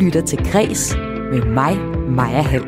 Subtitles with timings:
[0.00, 0.94] lytter til Græs
[1.30, 1.76] med mig,
[2.08, 2.64] Maja Hall.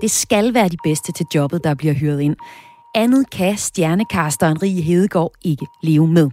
[0.00, 2.36] Det skal være de bedste til jobbet, der bliver hyret ind.
[2.96, 6.30] Andet kan stjernekasteren Rie Hedegaard ikke leve med.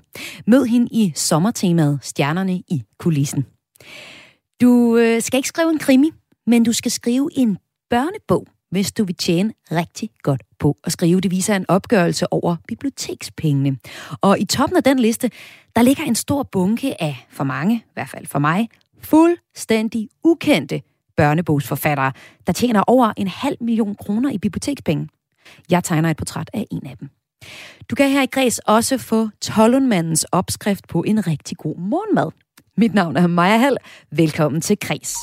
[0.48, 3.46] Mød hende i sommertemaet Stjernerne i kulissen.
[4.62, 6.12] Du øh, skal ikke skrive en krimi,
[6.48, 7.58] men du skal skrive en
[7.90, 11.22] børnebog, hvis du vil tjene rigtig godt på at skrive.
[11.22, 13.78] Det viser en opgørelse over bibliotekspengene.
[14.22, 15.32] Og i toppen af den liste,
[15.76, 18.70] der ligger en stor bunke af, for mange, i hvert fald for mig,
[19.02, 20.82] fuldstændig ukendte
[21.18, 22.12] børnebogsforfattere,
[22.48, 25.08] der tjener over en halv million kroner i bibliotekspenge.
[25.72, 27.10] Jeg tegner et portræt af en af dem.
[27.90, 32.32] Du kan her i Græs også få Tollundmandens opskrift på en rigtig god morgenmad.
[32.78, 33.78] Mit navn er Maja Hall.
[34.12, 35.16] Velkommen til Græs.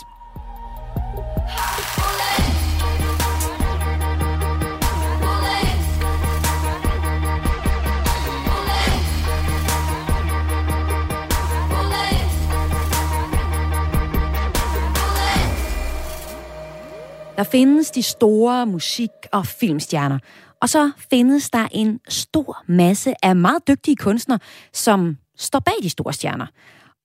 [17.40, 20.18] Der findes de store musik- og filmstjerner,
[20.62, 24.38] og så findes der en stor masse af meget dygtige kunstnere,
[24.72, 26.46] som står bag de store stjerner.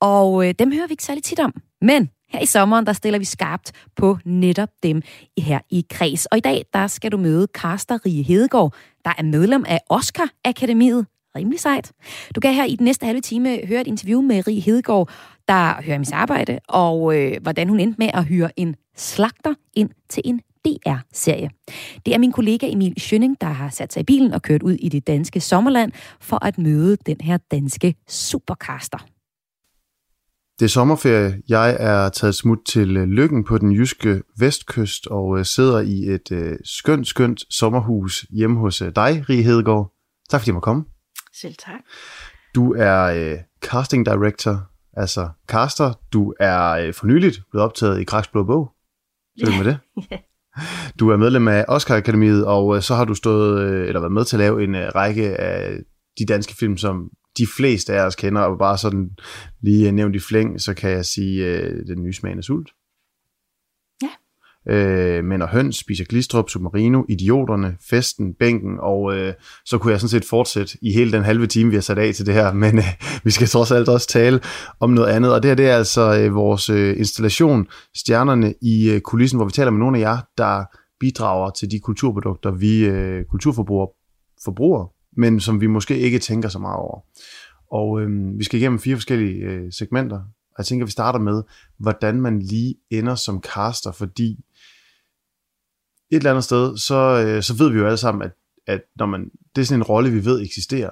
[0.02, 1.53] Og øh, dem hører vi ikke særlig tit om.
[1.81, 5.02] Men her i sommeren, der stiller vi skarpt på netop dem
[5.38, 6.25] her i Kreds.
[6.25, 8.73] Og i dag, der skal du møde Karster Rie Hedegaard,
[9.06, 11.06] der er medlem af Oscar Akademiet.
[11.36, 11.91] Rimelig sejt.
[12.36, 15.09] Du kan her i den næste halve time høre et interview med Rie Hedegaard,
[15.47, 19.53] der hører om sit arbejde, og øh, hvordan hun endte med at hyre en slagter
[19.73, 21.49] ind til en DR-serie.
[22.05, 24.73] Det er min kollega Emil Schønning, der har sat sig i bilen og kørt ud
[24.73, 28.97] i det danske sommerland for at møde den her danske supercaster.
[30.59, 31.41] Det er sommerferie.
[31.49, 36.13] Jeg er taget smut til øh, Lykken på den jyske vestkyst og øh, sidder i
[36.13, 39.94] et øh, skønt, skønt sommerhus hjemme hos dig, Rie Hedegaard.
[40.29, 40.83] Tak fordi jeg må komme.
[41.33, 41.79] Selv tak.
[42.56, 45.94] Du er øh, casting director, altså caster.
[46.13, 48.75] Du er øh, for nyligt blevet optaget i Kraks Blå Bog.
[49.40, 49.78] Så med det.
[50.12, 50.18] ja.
[51.00, 54.12] Du er medlem af Oscar Akademiet, og øh, så har du stået øh, eller været
[54.13, 55.78] med til at lave en øh, række af
[56.19, 59.09] de danske film, som de fleste af os kender, og bare sådan
[59.62, 61.44] lige nævnt i flæng, så kan jeg sige
[61.85, 62.69] Den nye smagende sult.
[64.69, 69.33] Øh, Men og Høns, Spiser Glistrup, Submarino, Idioterne, Festen, Bænken, og øh,
[69.65, 72.13] så kunne jeg sådan set fortsætte i hele den halve time, vi har sat af
[72.13, 72.83] til det her, men øh,
[73.23, 74.39] vi skal trods alt også tale
[74.79, 78.89] om noget andet, og det her det er altså øh, vores øh, installation, Stjernerne i
[78.89, 80.63] øh, kulissen, hvor vi taler med nogle af jer, der
[80.99, 83.87] bidrager til de kulturprodukter, vi øh, kulturforbrugere
[84.43, 86.99] forbruger, men som vi måske ikke tænker så meget over.
[87.71, 90.19] Og øh, vi skal igennem fire forskellige øh, segmenter,
[90.55, 91.43] og jeg tænker, at vi starter med,
[91.79, 94.39] hvordan man lige ender som caster, fordi
[96.15, 98.31] et eller andet sted, så, øh, så ved vi jo alle sammen, at,
[98.67, 100.91] at når man, det er sådan en rolle, vi ved eksisterer.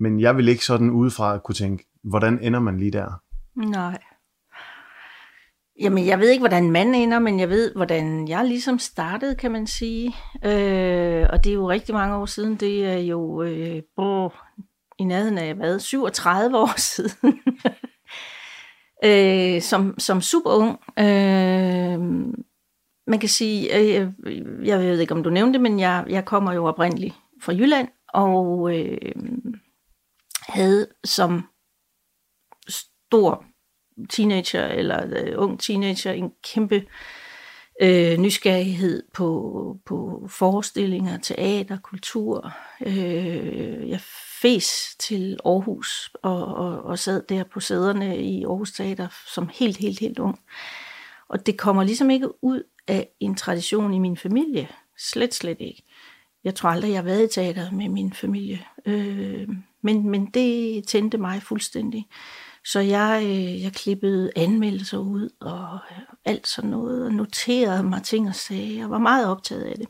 [0.00, 3.20] Men jeg vil ikke sådan udefra kunne tænke, hvordan ender man lige der?
[3.56, 3.98] Nej.
[5.80, 9.50] Jamen, jeg ved ikke, hvordan man ender, men jeg ved, hvordan jeg ligesom startede, kan
[9.50, 10.14] man sige.
[10.44, 12.56] Øh, og det er jo rigtig mange år siden.
[12.56, 14.32] Det er jo øh, brug,
[14.98, 17.40] i nærheden af, hvad, 37 år siden.
[19.04, 20.78] øh, som, som super ung.
[20.98, 22.32] Øh,
[23.06, 26.24] man kan sige, øh, øh, jeg ved ikke, om du nævnte det, men jeg, jeg
[26.24, 29.12] kommer jo oprindeligt fra Jylland, og øh,
[30.48, 31.48] havde som
[32.68, 33.44] stor
[34.10, 36.84] teenager, eller øh, ung teenager, en kæmpe
[37.82, 42.52] øh, nysgerrighed på, på forestillinger, teater, kultur.
[42.86, 44.00] Øh, jeg
[44.42, 49.76] fes til Aarhus og, og, og sad der på sæderne i Aarhus Teater som helt,
[49.76, 50.38] helt, helt ung.
[51.28, 54.68] Og det kommer ligesom ikke ud af en tradition i min familie.
[54.98, 55.82] Slet, slet ikke.
[56.44, 58.64] Jeg tror aldrig, jeg har været i teater med min familie.
[58.86, 59.48] Øh,
[59.82, 62.06] men, men det tændte mig fuldstændig.
[62.64, 68.02] Så jeg, øh, jeg klippede anmeldelser ud og øh, alt sådan noget, og noterede mig
[68.02, 69.88] ting og sager, og var meget optaget af det.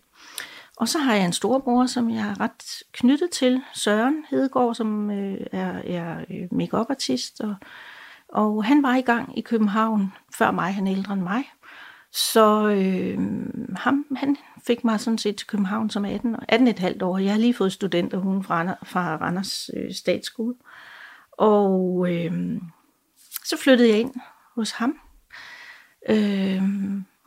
[0.77, 5.11] Og så har jeg en storebror, som jeg er ret knyttet til, Søren Hedegaard, som
[5.11, 7.55] øh, er, er øh, make-up-artist, og,
[8.29, 11.45] og han var i gang i København før mig, han er ældre end mig.
[12.13, 13.19] Så øh,
[13.77, 14.37] ham, han
[14.67, 17.19] fik mig sådan set til København som 18, 18,5 år.
[17.19, 20.55] Jeg har lige fået studenterhuen fra, fra Randers øh, Statsskole.
[21.33, 22.61] Og øh,
[23.45, 24.15] så flyttede jeg ind
[24.55, 24.99] hos ham.
[26.09, 26.63] Øh,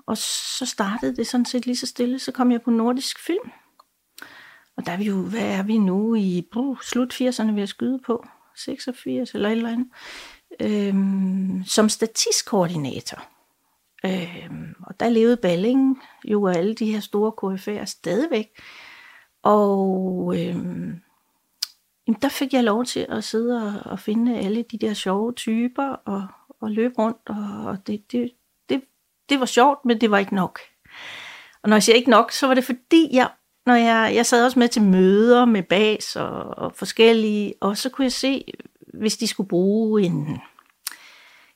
[0.06, 2.20] og så startede det sådan set lige så stille.
[2.20, 3.52] Så kom jeg på nordisk film.
[4.78, 7.70] Og der er vi jo, hvad er vi nu i bruh, slut 80'erne ved at
[7.70, 8.26] skyde på?
[8.56, 9.88] 86 eller et eller andet.
[10.60, 10.96] øh,
[11.66, 13.35] som statistkoordinator.
[14.06, 14.52] Øh,
[14.84, 18.48] og der levede Balling jo og alle de her store KF'er stadigvæk.
[19.44, 20.56] Og øh,
[22.08, 25.34] jamen, der fik jeg lov til at sidde og, og finde alle de der sjove
[25.34, 26.28] typer og,
[26.62, 27.18] og løbe rundt.
[27.26, 28.32] Og, og det, det,
[28.70, 28.82] det,
[29.30, 30.60] det var sjovt, men det var ikke nok.
[31.64, 33.30] Og når jeg siger ikke nok, så var det fordi, jeg,
[33.66, 37.90] når jeg, jeg sad også med til møder med bas og, og forskellige, og så
[37.90, 38.46] kunne jeg se,
[38.94, 40.40] hvis de skulle bruge en,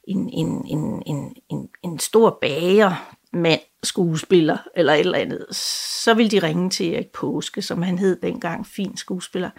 [0.10, 6.14] en, en, en, en, en, en stor bager, mand, skuespiller eller et eller andet, så
[6.14, 9.50] ville de ringe til Erik Påske, som han hed dengang, fin skuespiller.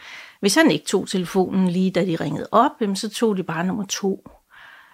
[0.40, 3.84] Hvis han ikke tog telefonen lige da de ringede op, så tog de bare nummer
[3.84, 4.28] to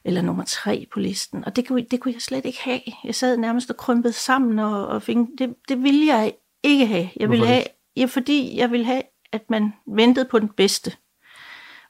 [0.04, 1.44] eller nummer tre på listen.
[1.44, 2.80] Og det kunne, det kunne jeg slet ikke have.
[3.04, 6.32] Jeg sad nærmest og krympede sammen, og, og fik, det, det ville jeg
[6.62, 7.08] ikke have.
[7.16, 7.64] Jeg ville have,
[7.96, 9.02] ja, fordi jeg ville have,
[9.32, 10.92] at man ventede på den bedste,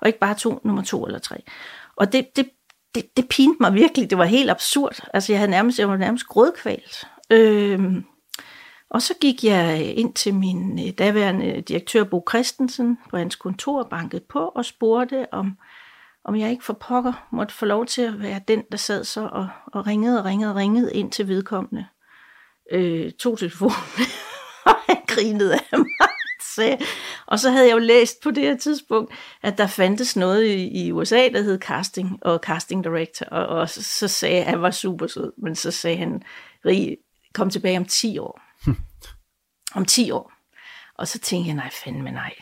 [0.00, 1.42] og ikke bare tog nummer to eller tre.
[1.96, 2.50] Og det, det,
[2.96, 4.10] det, det pinte mig virkelig.
[4.10, 5.08] Det var helt absurd.
[5.14, 7.04] Altså, jeg, havde nærmest, jeg var nærmest grådkvalt.
[7.30, 8.04] Øhm,
[8.90, 13.82] og så gik jeg ind til min øh, daværende direktør Bo Christensen på hans kontor,
[13.82, 15.58] banket på og spurgte, om,
[16.24, 19.28] om jeg ikke for pokker måtte få lov til at være den, der sad så
[19.32, 21.86] og, og ringede og ringede og ringede ind til vedkommende.
[22.72, 24.08] Øh, to telefoner,
[24.66, 26.05] og han grinede af mig.
[27.26, 30.84] Og så havde jeg jo læst på det her tidspunkt, at der fandtes noget i,
[30.84, 34.70] i USA, der hed casting og casting director, og, og så, så sagde han var
[34.70, 36.22] super sød, men så sagde han,
[36.64, 36.96] Rig,
[37.34, 38.40] kom tilbage om 10 år.
[39.78, 40.32] om 10 år.
[40.94, 42.34] Og så tænkte jeg, nej fandme nej.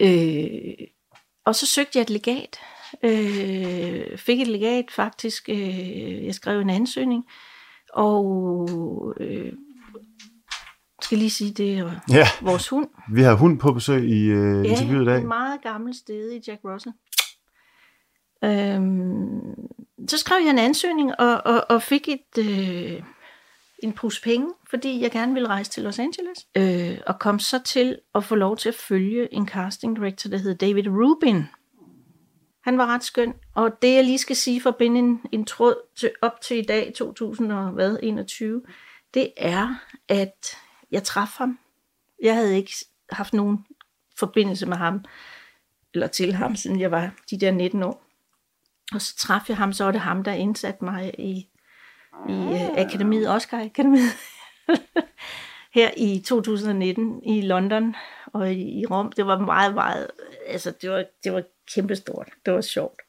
[0.00, 0.88] Øh,
[1.44, 2.60] og så søgte jeg et legat.
[3.02, 5.48] Øh, fik et legat faktisk.
[5.48, 7.24] Øh, jeg skrev en ansøgning.
[7.92, 9.52] Og øh,
[11.08, 12.26] skal lige sige, det er ja.
[12.40, 12.88] vores hund.
[13.12, 15.14] Vi har hund på besøg i øh, ja, interviewet i dag.
[15.14, 16.94] Ja, en meget gammel sted i Jack Russell.
[18.44, 23.02] Øhm, så skrev jeg en ansøgning og, og, og fik et, øh,
[23.82, 26.46] en pus penge, fordi jeg gerne ville rejse til Los Angeles.
[26.56, 30.38] Øh, og kom så til at få lov til at følge en casting director, der
[30.38, 31.44] hed David Rubin.
[32.64, 35.44] Han var ret skøn, og det jeg lige skal sige for at binde en, en
[35.44, 38.62] tråd til, op til i dag, 2021,
[39.14, 39.74] det er,
[40.08, 40.56] at
[40.90, 41.58] jeg traf ham.
[42.22, 42.72] Jeg havde ikke
[43.10, 43.66] haft nogen
[44.18, 45.04] forbindelse med ham,
[45.94, 48.04] eller til ham, siden jeg var de der 19 år.
[48.92, 51.48] Og så traf jeg ham, så var det ham, der indsatte mig i,
[52.28, 54.10] i uh, akademiet, Oscar Akademiet,
[55.74, 57.96] her i 2019 i London
[58.26, 59.12] og i, i Rom.
[59.12, 60.10] Det var meget, meget,
[60.46, 61.42] altså det var, det var
[61.74, 62.28] kæmpestort.
[62.46, 63.02] Det var sjovt.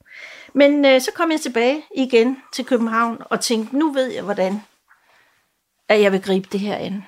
[0.54, 4.62] Men uh, så kom jeg tilbage igen til København og tænkte, nu ved jeg, hvordan
[5.90, 7.04] at jeg vil gribe det her an.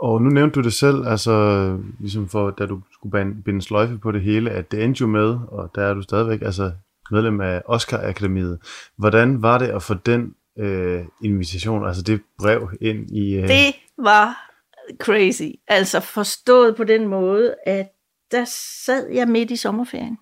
[0.00, 4.12] Og nu nævnte du det selv, altså ligesom for, da du skulle binde sløjfe på
[4.12, 6.72] det hele, at det endte jo med, og der er du stadigvæk altså
[7.10, 8.58] medlem af Oscar Akademiet.
[8.96, 13.34] Hvordan var det at få den øh, invitation, altså det brev ind i...
[13.34, 13.48] Øh...
[13.48, 14.50] Det var
[14.98, 15.50] crazy.
[15.68, 17.88] Altså forstået på den måde, at
[18.30, 18.44] der
[18.84, 20.18] sad jeg midt i sommerferien.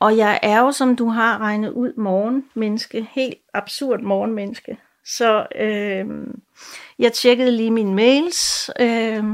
[0.00, 3.08] Og jeg er jo, som du har regnet ud, morgenmenneske.
[3.10, 4.78] Helt absurd morgenmenneske.
[5.16, 6.06] Så øh,
[6.98, 9.24] jeg tjekkede lige mine mails øh,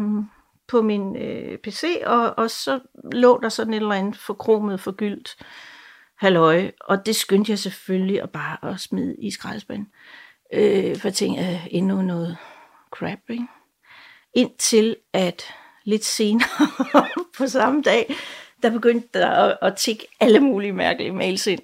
[0.69, 2.81] på min øh, PC, og, og så
[3.13, 5.37] lå der sådan et eller andet forkromet, forgyldt
[6.17, 9.89] halløj, og det skyndte jeg selvfølgelig at bare at smide i skraldespanden.
[10.53, 12.37] Øh, for jeg tænkte, øh, endnu noget
[12.91, 13.47] crap, ikke?
[14.35, 15.43] Indtil at
[15.85, 16.69] lidt senere
[17.39, 18.15] på samme dag,
[18.63, 21.63] der begyndte der at, at tikke alle mulige mærkelige mails ind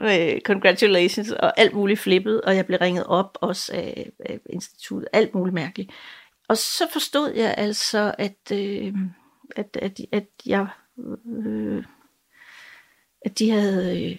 [0.00, 5.08] øh, congratulations og alt muligt flippet, og jeg blev ringet op også af, af instituttet,
[5.12, 5.90] alt muligt mærkeligt.
[6.48, 8.94] Og så forstod jeg altså, at, øh,
[9.56, 10.66] at, at, at jeg,
[11.46, 11.84] øh,
[13.24, 14.18] at de havde øh,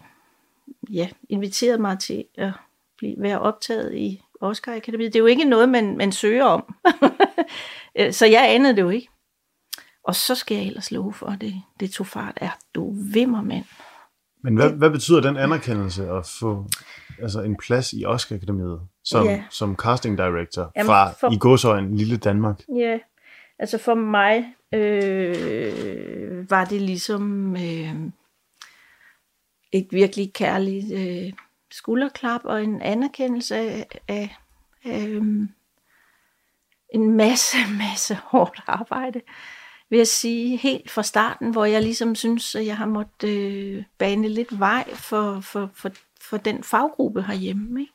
[0.96, 2.52] ja, inviteret mig til at
[2.98, 5.14] blive, være optaget i Oscar Akademiet.
[5.14, 6.76] Det er jo ikke noget, man, man søger om.
[8.12, 9.10] så jeg anede det jo ikke.
[10.04, 12.38] Og så skal jeg ellers love for, at det, det tog fart.
[12.42, 13.66] Er du vimmer, mand.
[14.44, 16.66] Men hvad, hvad betyder den anerkendelse at få
[17.22, 19.44] altså en plads i Oscar Akademiet som, ja.
[19.50, 22.62] som casting director Jamen, fra for, i godsøjen lille Danmark?
[22.76, 23.00] Ja,
[23.60, 27.96] altså for mig øh, var det ligesom øh,
[29.72, 31.34] et virkelig kærligt øh,
[31.72, 34.38] skulderklap og en anerkendelse af, af,
[34.86, 35.24] øh,
[36.94, 37.58] en masse,
[37.90, 39.22] masse hårdt arbejde
[39.92, 43.84] vil jeg sige, helt fra starten, hvor jeg ligesom synes, at jeg har måttet øh,
[43.98, 47.82] bane lidt vej for, for, for, for den faggruppe herhjemme.
[47.82, 47.94] Ikke?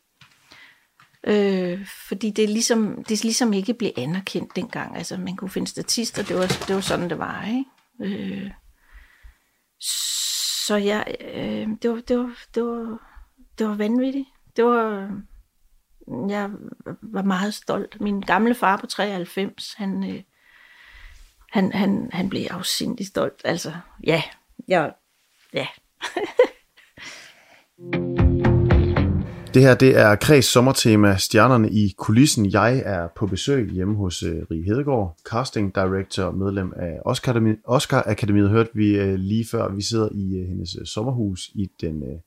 [1.27, 4.97] Øh, fordi det er, ligesom, det ligesom ikke blev anerkendt dengang.
[4.97, 7.45] Altså, man kunne finde statister, det var, det var sådan, det var.
[7.45, 7.65] Ikke?
[8.01, 8.51] Øh,
[10.67, 12.99] så jeg, øh, det, var, det, var, det, var,
[13.59, 14.29] det var vanvittigt.
[14.57, 15.11] Det var,
[16.29, 16.51] jeg
[17.03, 18.01] var meget stolt.
[18.01, 20.23] Min gamle far på 93, han, øh,
[21.53, 23.41] han, han, han blev afsindig stolt.
[23.45, 23.73] Altså,
[24.07, 24.23] ja,
[24.69, 24.93] jeg,
[25.55, 25.67] ja.
[29.57, 32.53] Det her, det er Kreds sommertema Stjernerne i kulissen.
[32.53, 37.55] Jeg er på besøg hjemme hos uh, Rie Hedegaard, casting director, medlem af Oscar, Akademi,
[37.65, 39.75] Oscar Akademiet, hørte vi uh, lige før.
[39.75, 42.19] Vi sidder i uh, hendes uh, sommerhus i den uh,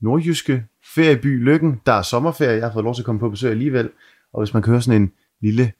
[0.00, 1.80] nordjyske ferieby Lykken.
[1.86, 3.90] Der er sommerferie, jeg har fået lov til at komme på besøg alligevel.
[4.32, 5.72] Og hvis man kan høre sådan en lille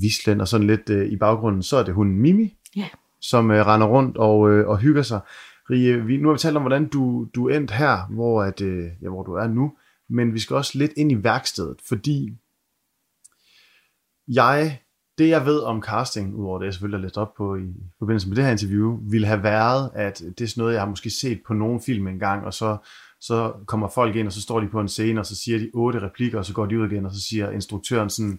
[0.00, 2.88] vislen og sådan lidt uh, i baggrunden, så er det hun Mimi, Ja.
[3.20, 5.20] som uh, render rundt og, uh, og hygger sig.
[5.70, 8.60] Rie, vi, nu har vi talt om, hvordan du, du er endt her, hvor, at,
[8.60, 9.72] uh, ja, hvor du er nu
[10.12, 12.32] men vi skal også lidt ind i værkstedet, fordi
[14.28, 14.80] jeg,
[15.18, 18.28] det jeg ved om casting, udover det jeg selvfølgelig har læst op på i forbindelse
[18.28, 21.10] med det her interview, ville have været, at det er sådan noget, jeg har måske
[21.10, 22.76] set på nogle film engang, og så,
[23.20, 25.70] så kommer folk ind, og så står de på en scene, og så siger de
[25.74, 28.38] otte replikker, og så går de ud igen, og så siger instruktøren sådan,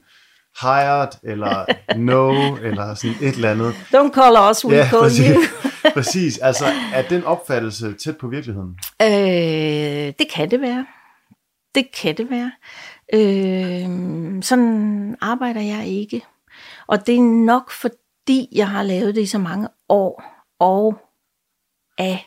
[0.62, 1.66] hired, eller
[1.98, 2.32] no,
[2.68, 3.72] eller sådan et eller andet.
[3.74, 5.28] Don't call us, we Ja, call præcis.
[5.30, 5.42] you.
[5.94, 8.78] Præcis, altså er den opfattelse tæt på virkeligheden?
[9.02, 10.86] Øh, det kan det være.
[11.76, 12.52] Det kan det være.
[13.14, 16.22] Øh, sådan arbejder jeg ikke.
[16.88, 20.24] Og det er nok fordi, jeg har lavet det i så mange år,
[20.60, 20.98] og
[21.98, 22.18] at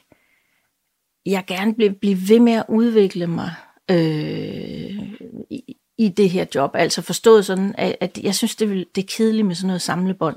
[1.26, 3.50] jeg gerne vil blive ved med at udvikle mig
[3.90, 5.12] øh,
[5.50, 6.70] i, i det her job.
[6.74, 9.82] Altså forstået sådan, at, at jeg synes, det, vil, det er kedeligt med sådan noget
[9.82, 10.36] samlebånd,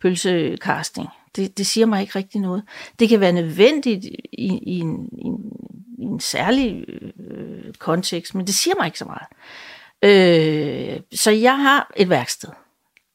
[0.00, 1.08] pølsecasting.
[1.36, 2.62] Det, det siger mig ikke rigtig noget.
[2.98, 5.52] Det kan være nødvendigt i, i, en, i, en,
[5.98, 6.84] i en særlig
[7.30, 9.26] øh, kontekst, men det siger mig ikke så meget.
[10.02, 12.48] Øh, så jeg har et værksted,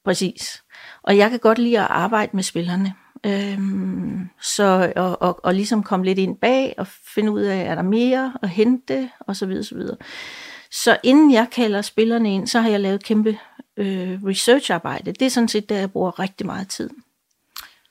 [0.06, 0.64] præcis.
[1.04, 2.94] Og jeg kan godt lide at arbejde med spillerne.
[3.26, 7.76] Øhm, så og, og, og ligesom komme lidt ind bag og finde ud af, er
[7.76, 9.98] der mere at hente, og så videre, så videre.
[10.72, 13.38] Så inden jeg kalder spillerne ind, så har jeg lavet kæmpe
[13.78, 15.12] øh, researcharbejde.
[15.12, 16.90] Det er sådan set der, jeg bruger rigtig meget tid.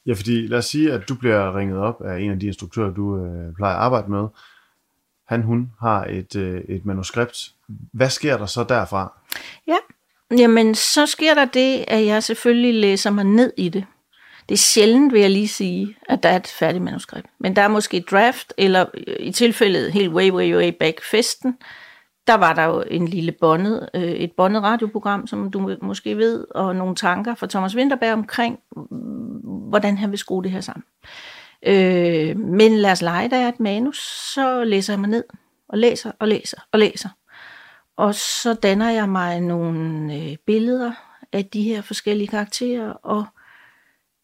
[0.06, 2.94] Ja, fordi lad os sige, at du bliver ringet op af en af de instruktører,
[2.94, 4.26] du øh, plejer at arbejde med.
[5.28, 7.38] Han, hun har et, øh, et manuskript.
[7.92, 9.12] Hvad sker der så derfra?
[9.66, 9.76] Ja,
[10.38, 13.84] jamen så sker der det, at jeg selvfølgelig læser mig ned i det.
[14.48, 17.26] Det er sjældent, vil jeg lige sige, at der er et færdigt manuskript.
[17.40, 18.86] Men der er måske et draft, eller
[19.20, 21.56] i tilfældet helt way, way, way back festen,
[22.26, 26.46] der var der jo en lille bondet, øh, et bondet radioprogram, som du måske ved,
[26.50, 30.84] og nogle tanker fra Thomas Winterberg omkring, mm, hvordan han vil skrue det her sammen.
[31.66, 33.98] Øh, men lad os lege, der er et manus,
[34.34, 35.24] så læser jeg mig ned,
[35.68, 37.08] og læser, og læser, og læser.
[37.96, 40.92] Og så danner jeg mig nogle øh, billeder
[41.32, 43.26] af de her forskellige karakterer, og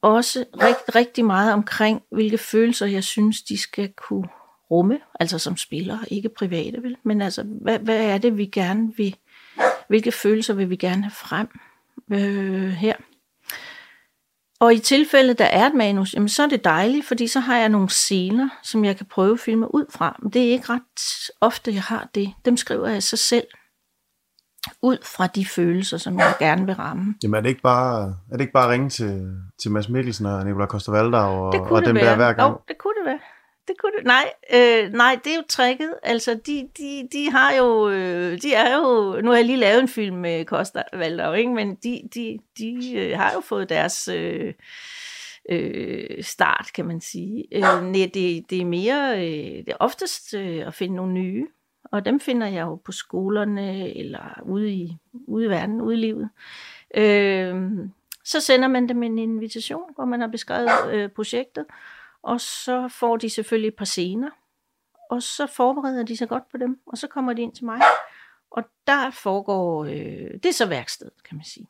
[0.02, 4.28] også rigt, rigtig meget omkring, hvilke følelser jeg synes, de skal kunne
[4.70, 6.96] rumme, altså som spiller, ikke private, vel?
[7.02, 9.16] men altså, hvad, hvad er det, vi gerne vil,
[9.88, 11.48] hvilke følelser vil vi gerne have frem
[12.12, 12.94] øh, her?
[14.60, 17.56] Og i tilfælde, der er et manus, jamen så er det dejligt, fordi så har
[17.56, 20.16] jeg nogle scener, som jeg kan prøve at filme ud fra.
[20.22, 22.32] Men det er ikke ret ofte, jeg har det.
[22.44, 23.46] Dem skriver jeg så selv
[24.82, 27.14] ud fra de følelser, som jeg gerne vil ramme.
[27.22, 30.26] Jamen er det ikke bare, er det ikke bare at ringe til, til Mads Mikkelsen
[30.26, 32.04] og Nicolai koster og, og dem være.
[32.04, 32.52] der hver gang?
[32.52, 33.18] Jo, det kunne det være.
[33.70, 34.06] Det kunne det.
[34.06, 35.94] Nej, øh, nej, det er jo tricket.
[36.02, 39.80] Altså, de, de, de har jo, øh, de er jo, nu har jeg lige lavet
[39.80, 41.52] en film med Costa Valdau, ikke?
[41.52, 44.54] men de, de, de øh, har jo fået deres øh,
[45.50, 47.44] øh, start, kan man sige.
[47.52, 51.46] Øh, nej, det, det er mere, øh, det er oftest øh, at finde nogle nye,
[51.84, 54.96] og dem finder jeg jo på skolerne, eller ude i,
[55.26, 56.30] ude i verden, ude i livet.
[56.96, 57.70] Øh,
[58.24, 61.64] så sender man dem en invitation, hvor man har beskrevet øh, projektet,
[62.22, 64.30] og så får de selvfølgelig et par scener,
[65.10, 67.80] og så forbereder de sig godt på dem, og så kommer de ind til mig.
[68.50, 71.66] Og der foregår, øh, det er så værkstedet, kan man sige.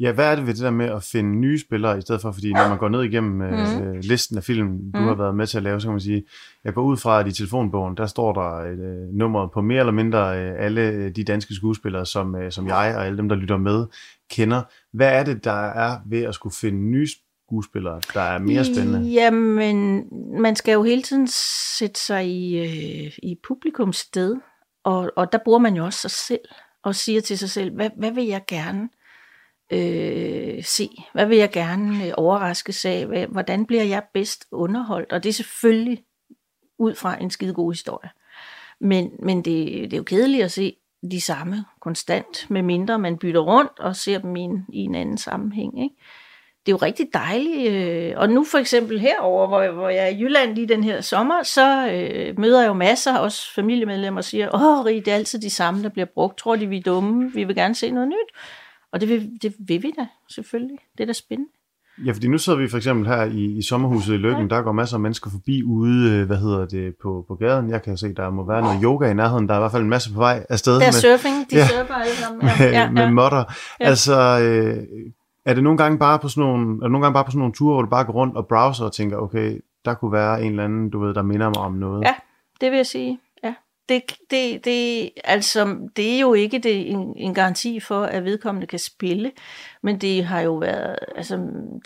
[0.00, 2.32] Ja, hvad er det ved det der med at finde nye spillere, i stedet for,
[2.32, 3.42] fordi når man går ned igennem mm.
[3.42, 5.06] øh, listen af film, du mm.
[5.06, 6.24] har været med til at lave, så kan man sige,
[6.64, 9.80] jeg går ud fra, at i telefonbogen, der står der et øh, nummer på mere
[9.80, 13.36] eller mindre øh, alle de danske skuespillere, som, øh, som jeg og alle dem, der
[13.36, 13.86] lytter med,
[14.30, 14.62] kender.
[14.92, 17.06] Hvad er det, der er ved at skulle finde nye
[17.54, 19.10] skuespillere, der er mere spændende?
[19.10, 20.08] Jamen,
[20.40, 21.28] man skal jo hele tiden
[21.78, 24.36] sætte sig i, øh, i publikums sted,
[24.84, 26.48] og, og der bruger man jo også sig selv,
[26.82, 28.88] og siger til sig selv, hvad, hvad vil jeg gerne
[29.72, 30.88] øh, se?
[31.12, 33.26] Hvad vil jeg gerne øh, overraskes af?
[33.26, 35.12] Hvordan bliver jeg bedst underholdt?
[35.12, 36.04] Og det er selvfølgelig
[36.78, 38.10] ud fra en skide god historie.
[38.80, 40.76] Men, men det, det er jo kedeligt at se
[41.10, 44.94] de samme konstant, med mindre man bytter rundt og ser dem i en, i en
[44.94, 45.82] anden sammenhæng.
[45.82, 45.94] Ikke?
[46.66, 47.72] Det er jo rigtig dejligt.
[47.72, 51.00] Øh, og nu for eksempel herover, hvor, hvor jeg er i Jylland lige den her
[51.00, 55.14] sommer, så øh, møder jeg jo masser, også familiemedlemmer, og siger, åh, Rie, det er
[55.14, 56.38] altid de samme, der bliver brugt.
[56.38, 57.32] Tror de, vi er dumme?
[57.32, 58.40] Vi vil gerne se noget nyt.
[58.92, 60.78] Og det vil, det vil vi da, selvfølgelig.
[60.98, 61.50] Det er da spændende.
[62.06, 64.56] Ja, fordi nu sidder vi for eksempel her i, i sommerhuset i Løkken, ja.
[64.56, 67.70] der går masser af mennesker forbi ude, øh, hvad hedder det, på, på gaden.
[67.70, 69.48] Jeg kan se, der må være noget yoga i nærheden.
[69.48, 70.72] Der er i hvert fald en masse på vej afsted.
[70.72, 72.42] Der er med, surfing, de ja, surfer alle sammen.
[72.42, 73.44] Ja, med, ja, med modder.
[73.80, 73.86] Ja.
[73.86, 74.76] Altså, øh,
[75.44, 77.38] er det nogle gange bare på sådan nogle, er det nogle gange bare på sådan
[77.38, 80.42] nogle ture, hvor du bare går rundt og browser og tænker, okay, der kunne være
[80.42, 82.02] en eller anden, du ved, der minder mig om noget?
[82.04, 82.14] Ja,
[82.60, 83.54] det vil jeg sige Ja.
[83.88, 88.66] det, det, det, altså, det er jo ikke det, en, en garanti for, at vedkommende
[88.66, 89.32] kan spille,
[89.82, 91.36] men det har jo været, altså,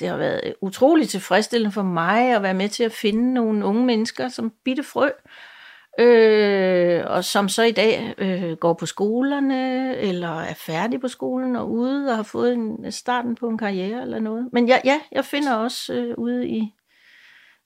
[0.00, 3.86] det har været utroligt tilfredsstillende for mig at være med til at finde nogle unge
[3.86, 5.08] mennesker, som bitte frø,
[5.98, 11.56] øh, og som så i dag øh, går på skolerne, eller er færdige på skolen
[11.56, 14.48] og ude og har fået en, starten på en karriere eller noget.
[14.52, 16.74] Men ja, ja jeg finder også øh, ude i,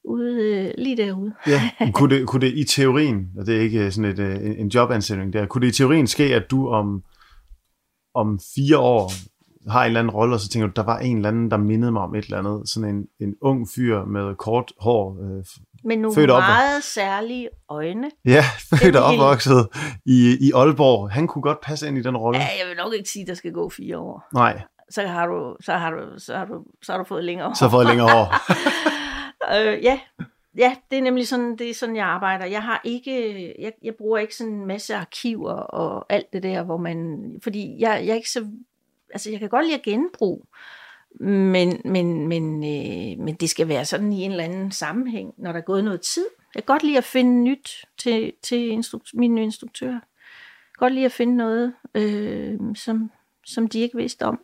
[0.04, 1.34] ude, øh, lige derude.
[1.46, 4.68] ja, kunne det, kunne det i teorien, og det er ikke sådan et, øh, en
[4.68, 7.02] jobansætning der, kunne det i teorien ske, at du om,
[8.14, 9.10] om fire år
[9.70, 11.56] har en eller anden rolle, og så tænker du, der var en eller anden, der
[11.56, 15.44] mindede mig om et eller andet, sådan en, en ung fyr med kort hår, øh,
[15.84, 18.10] med nogle født meget op, særlige øjne.
[18.24, 19.68] Ja, født og opvokset
[20.06, 21.10] i, i Aalborg.
[21.10, 22.40] Han kunne godt passe ind i den rolle.
[22.40, 24.28] Ja, jeg vil nok ikke sige, at der skal gå fire år.
[24.34, 24.62] Nej.
[24.90, 27.54] Så har du, så har du, så har du, så har du fået længere hår.
[27.54, 28.34] Så har fået længere hår.
[29.56, 30.00] øh, ja,
[30.58, 32.46] ja, det er nemlig sådan, det er sådan, jeg arbejder.
[32.46, 36.62] Jeg har ikke, jeg, jeg bruger ikke sådan en masse arkiver og alt det der,
[36.62, 38.46] hvor man, fordi jeg, jeg er ikke så,
[39.12, 40.40] altså jeg kan godt lide at genbruge,
[41.20, 45.52] men, men, men, øh, men det skal være sådan i en eller anden sammenhæng, når
[45.52, 46.26] der er gået noget tid.
[46.54, 49.92] Jeg kan godt lide at finde nyt til, til instruk- mine instruktører.
[49.92, 53.10] Jeg kan godt lide at finde noget, øh, som,
[53.46, 54.40] som de ikke vidste om.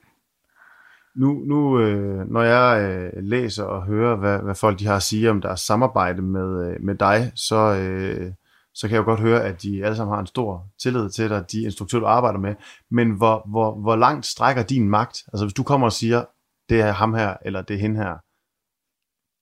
[1.17, 5.03] Nu, nu øh, når jeg øh, læser og hører, hvad, hvad folk de har at
[5.03, 8.33] sige om deres samarbejde med, øh, med dig, så, øh,
[8.75, 11.29] så kan jeg jo godt høre, at de alle sammen har en stor tillid til
[11.29, 12.55] dig, de instruktører, du arbejder med.
[12.91, 15.23] Men hvor, hvor, hvor langt strækker din magt?
[15.33, 16.25] Altså hvis du kommer og siger,
[16.69, 18.19] det er ham her, eller det er hende her,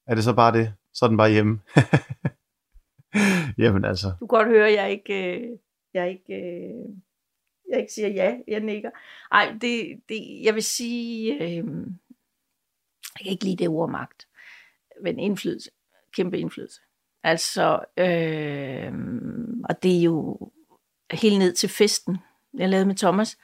[0.06, 0.74] er det så bare det?
[0.92, 1.60] Så er den bare hjemme.
[3.62, 4.08] Jamen altså.
[4.20, 5.58] Du kan godt høre, jeg ikke, øh,
[5.94, 6.96] jeg ikke øh,
[7.70, 8.90] jeg ikke siger ja, jeg nikker.
[9.32, 11.64] Ej, det, det, jeg vil sige, øh,
[13.18, 14.28] jeg kan ikke lide det ord magt,
[15.02, 15.70] men indflydelse,
[16.16, 16.80] kæmpe indflydelse.
[17.22, 18.92] Altså, øh,
[19.68, 20.38] og det er jo
[21.10, 22.18] helt ned til festen,
[22.54, 23.38] jeg lavede med Thomas,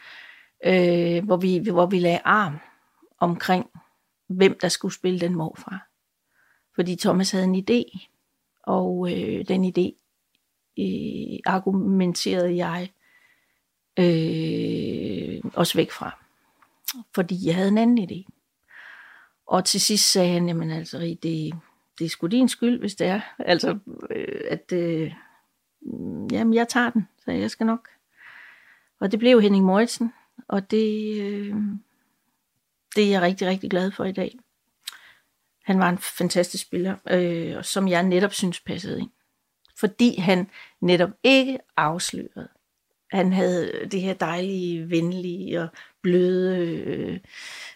[0.67, 2.59] øh, hvor, vi, hvor vi lagde arm
[3.23, 3.71] omkring,
[4.29, 5.89] hvem der skulle spille den morfar.
[6.75, 8.07] Fordi Thomas havde en idé,
[8.63, 9.87] og øh, den idé
[10.79, 12.91] øh, argumenterede jeg
[13.99, 16.19] øh, også væk fra.
[17.15, 18.25] Fordi jeg havde en anden idé.
[19.47, 21.55] Og til sidst sagde han, jamen altså, det,
[21.99, 23.21] det er sgu din skyld, hvis det er.
[23.39, 23.79] Altså,
[24.11, 25.13] øh, at, øh,
[26.33, 27.89] jamen jeg tager den, så jeg skal nok.
[29.01, 30.13] Og det blev Henning Møjtsen,
[30.49, 31.57] og det, øh,
[32.97, 34.39] det er jeg rigtig, rigtig glad for i dag.
[35.65, 39.11] Han var en fantastisk spiller, øh, som jeg netop synes passede ind.
[39.79, 40.51] Fordi han
[40.81, 42.49] netop ikke afslørede
[43.13, 45.69] han havde det her dejlige, venlige og
[46.03, 47.21] bløde øh,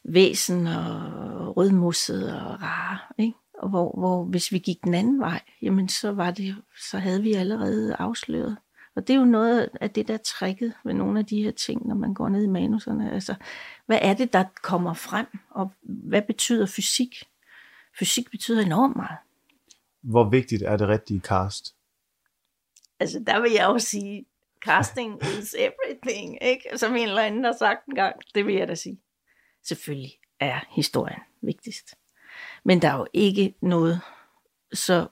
[0.04, 3.38] væsen og rødmusset og rare, ikke?
[3.58, 6.56] Og hvor, hvor hvis vi gik den anden vej, jamen så var det,
[6.90, 8.56] så havde vi allerede afsløret.
[8.96, 11.86] Og det er jo noget af det, der trækket ved nogle af de her ting,
[11.86, 13.12] når man går ned i manuserne.
[13.12, 13.34] Altså,
[13.86, 17.24] hvad er det, der kommer frem, og hvad betyder fysik?
[17.98, 19.18] Fysik betyder enormt meget.
[20.02, 21.74] Hvor vigtigt er det rigtige cast?
[23.00, 24.26] Altså, der vil jeg jo sige,
[24.64, 26.78] casting is everything, ikke?
[26.78, 28.16] Som en eller anden har sagt en gang.
[28.34, 29.00] Det vil jeg da sige.
[29.64, 31.94] Selvfølgelig er historien vigtigst.
[32.64, 34.00] Men der er jo ikke noget
[34.72, 35.08] så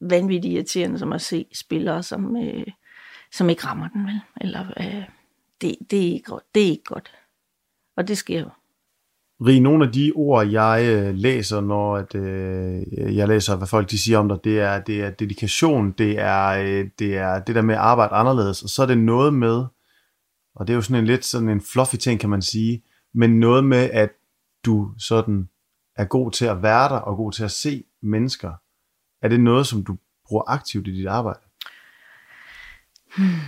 [0.00, 2.66] vanvittigt irriterende som at se spillere, som, øh,
[3.32, 4.20] som ikke rammer den, vel?
[4.40, 5.04] Eller, øh,
[5.60, 7.14] det, det, er ikke, det er ikke godt.
[7.96, 8.48] Og det sker jo.
[9.40, 13.90] Rig, nogle af de ord, jeg øh, læser, når at, øh, jeg læser, hvad folk
[13.90, 17.54] de siger om dig, det er, det er dedikation, det er, øh, det er det
[17.54, 19.64] der med at arbejde anderledes, og så er det noget med,
[20.54, 22.82] og det er jo sådan en lidt sådan en fluffy ting, kan man sige,
[23.14, 24.10] men noget med, at
[24.64, 25.48] du sådan
[25.96, 28.52] er god til at være der, og god til at se mennesker.
[29.24, 31.40] Er det noget, som du bruger aktivt i dit arbejde?
[33.16, 33.40] Hmm.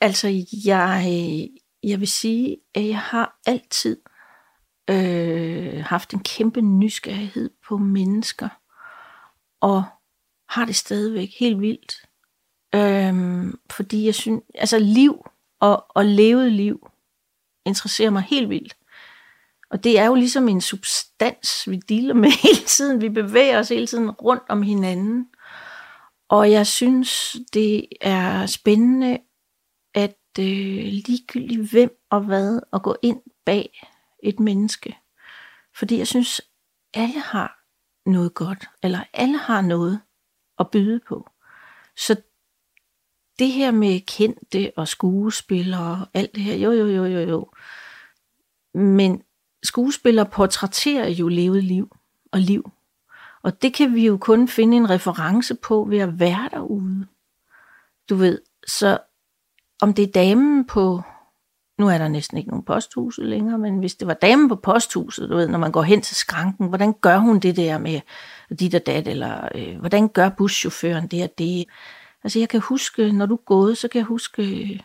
[0.00, 1.48] Altså, jeg,
[1.82, 4.00] jeg vil sige, at jeg har altid
[4.90, 8.48] øh, haft en kæmpe nysgerrighed på mennesker,
[9.60, 9.84] og
[10.48, 11.94] har det stadigvæk helt vildt.
[12.74, 15.26] Øh, fordi jeg synes, altså liv
[15.60, 16.90] og, og levet liv
[17.64, 18.76] interesserer mig helt vildt.
[19.70, 23.00] Og det er jo ligesom en substans dans, vi dealer med hele tiden.
[23.00, 25.28] Vi bevæger os hele tiden rundt om hinanden.
[26.28, 29.18] Og jeg synes, det er spændende,
[29.94, 33.86] at øh, ligegyldigt hvem og hvad, at gå ind bag
[34.22, 34.98] et menneske.
[35.74, 36.40] Fordi jeg synes,
[36.94, 37.62] alle har
[38.10, 40.00] noget godt, eller alle har noget
[40.58, 41.28] at byde på.
[41.96, 42.16] Så
[43.38, 47.50] det her med kendte og skuespillere og alt det her, jo, jo, jo, jo, jo.
[48.74, 49.22] Men
[49.66, 51.96] skuespillere portrætterer jo levet liv
[52.32, 52.70] og liv.
[53.42, 57.06] Og det kan vi jo kun finde en reference på ved at være derude.
[58.08, 58.98] Du ved, så
[59.82, 61.02] om det er damen på,
[61.78, 65.28] nu er der næsten ikke nogen posthuse længere, men hvis det var damen på posthuset,
[65.30, 68.00] du ved, når man går hen til skranken, hvordan gør hun det der med
[68.58, 71.64] dit og dat, eller øh, hvordan gør buschaufføren det og det?
[72.24, 74.80] Altså jeg kan huske, når du er gået, så kan jeg huske øh,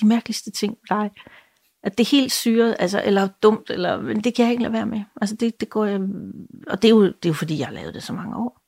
[0.00, 1.10] de mærkeligste ting for dig.
[1.82, 4.72] At det er helt syret, altså, eller dumt, eller, men det kan jeg ikke lade
[4.72, 5.02] være med.
[5.20, 6.00] Altså det, det går jeg,
[6.66, 8.62] og det er, jo, det er jo fordi, jeg har lavet det så mange år.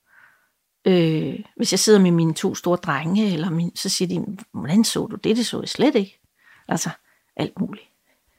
[0.87, 4.83] Øh, hvis jeg sidder med mine to store drenge, eller min, så siger de, hvordan
[4.83, 5.37] så du det?
[5.37, 6.19] Det så jeg slet ikke.
[6.67, 6.89] Altså,
[7.35, 7.85] alt muligt.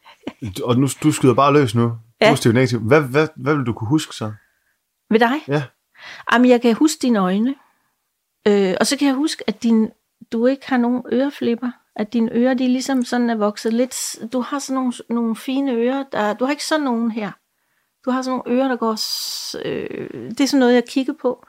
[0.64, 1.92] og nu, du skyder bare løs nu.
[2.20, 2.30] Ja.
[2.30, 2.82] Positivt negativt.
[2.82, 4.32] Hvad, hvad, hvad vil du kunne huske så?
[5.10, 5.36] Ved dig?
[5.48, 5.62] Ja.
[6.32, 7.54] Jamen, jeg kan huske dine øjne.
[8.48, 9.90] Øh, og så kan jeg huske, at din,
[10.32, 11.70] du ikke har nogen øreflipper.
[12.00, 14.16] At dine ører, de ligesom sådan er vokset lidt...
[14.32, 16.04] Du har sådan nogle, nogle fine ører.
[16.12, 17.30] Der, du har ikke sådan nogen her.
[18.04, 18.92] Du har sådan nogle ører, der går...
[19.64, 21.46] Øh, det er sådan noget, jeg kigger på.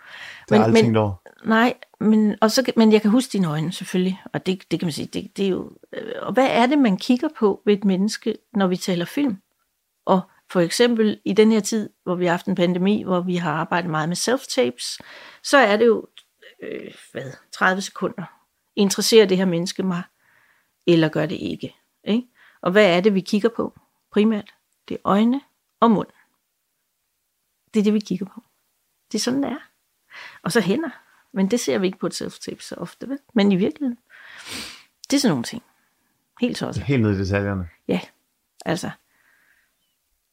[0.50, 1.14] Det har jeg aldrig tænkt over.
[1.46, 4.22] Nej, men, og så, men jeg kan huske dine øjne selvfølgelig.
[4.34, 5.72] Og det, det kan man sige, det, det er jo...
[5.94, 9.38] Øh, og hvad er det, man kigger på ved et menneske, når vi taler film?
[10.06, 13.36] Og for eksempel i den her tid, hvor vi har haft en pandemi, hvor vi
[13.36, 14.98] har arbejdet meget med self-tapes,
[15.44, 16.08] så er det jo
[16.64, 18.24] øh, hvad, 30 sekunder.
[18.76, 20.02] Interesserer det her menneske mig,
[20.88, 21.76] eller gør det ikke?
[22.04, 22.28] ikke?
[22.62, 23.80] Og hvad er det, vi kigger på
[24.12, 24.54] primært?
[24.88, 25.42] Det er øjne
[25.80, 26.08] og mund.
[27.74, 28.44] Det er det, vi kigger på.
[29.12, 29.70] Det er sådan, det er.
[30.44, 30.90] Og så hænder.
[31.32, 33.20] Men det ser vi ikke på et self-tape så ofte, vel?
[33.34, 33.98] Men i virkeligheden,
[35.10, 35.64] det er sådan nogle ting.
[36.42, 36.82] Helt så også.
[36.82, 37.70] Helt ned i detaljerne.
[37.88, 38.02] Ja,
[38.66, 38.92] altså.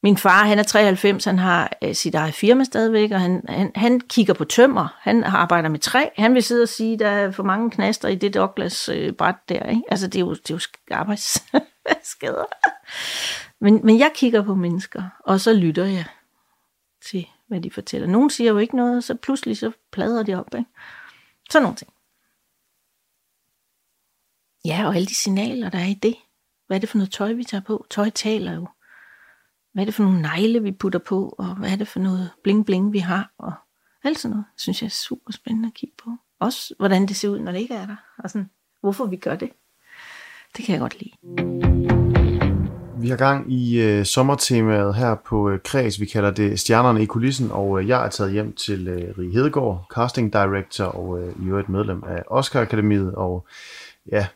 [0.03, 3.71] Min far, han er 93, han har øh, sit eget firma stadigvæk, og han, han,
[3.75, 4.97] han kigger på tømmer.
[4.99, 6.05] Han arbejder med træ.
[6.17, 9.13] Han vil sidde og sige, at der er for mange knaster i det Douglas øh,
[9.13, 9.69] bræt der.
[9.69, 9.81] Ikke?
[9.89, 10.59] Altså, det er jo, det er jo
[10.95, 12.45] arbejdsskader.
[13.63, 16.05] men, men jeg kigger på mennesker, og så lytter jeg
[17.05, 18.07] til, hvad de fortæller.
[18.07, 20.55] Nogen siger jo ikke noget, og så pludselig så plader de op.
[20.55, 20.69] Ikke?
[21.49, 21.93] Sådan nogle ting.
[24.65, 26.15] Ja, og alle de signaler, der er i det.
[26.67, 27.85] Hvad er det for noget tøj, vi tager på?
[27.89, 28.67] Tøj taler jo.
[29.73, 31.35] Hvad er det for nogle negle, vi putter på?
[31.37, 33.31] Og hvad er det for noget bling-bling, vi har?
[33.37, 33.53] Og
[34.03, 36.09] alt sådan noget, synes jeg er super spændende at kigge på.
[36.39, 37.95] Også hvordan det ser ud, når det ikke er der.
[38.17, 38.49] Og sådan,
[38.81, 39.49] hvorfor vi gør det.
[40.57, 41.11] Det kan jeg godt lide.
[43.01, 45.99] Vi har gang i øh, sommertemaet her på øh, Kreds.
[45.99, 49.31] Vi kalder det Stjernerne i kulissen, og øh, jeg er taget hjem til øh, Rie
[49.31, 53.45] Hedegaard, casting director og øh, i øvrigt medlem af Oscar Akademiet, og
[54.11, 54.27] ja,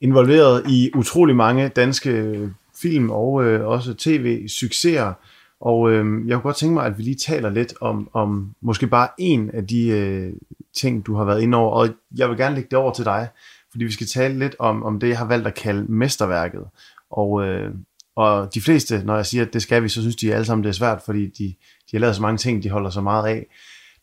[0.00, 2.50] involveret i utrolig mange danske øh,
[2.82, 5.12] film og øh, også tv-succeser.
[5.60, 8.86] Og øh, jeg kunne godt tænke mig, at vi lige taler lidt om, om måske
[8.86, 10.32] bare en af de øh,
[10.76, 11.70] ting, du har været inde over.
[11.70, 13.28] Og jeg vil gerne lægge det over til dig,
[13.70, 16.64] fordi vi skal tale lidt om, om det, jeg har valgt at kalde mesterværket.
[17.10, 17.74] Og, øh,
[18.16, 20.64] og de fleste, når jeg siger, at det skal vi, så synes de alle sammen,
[20.64, 21.54] det er svært, fordi de,
[21.90, 23.46] de har lavet så mange ting, de holder så meget af.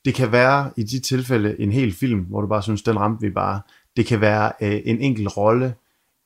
[0.06, 3.22] Det kan være i de tilfælde en hel film, hvor du bare synes, den ramte
[3.22, 3.62] vi bare.
[3.98, 5.74] Det kan være øh, en enkelt rolle,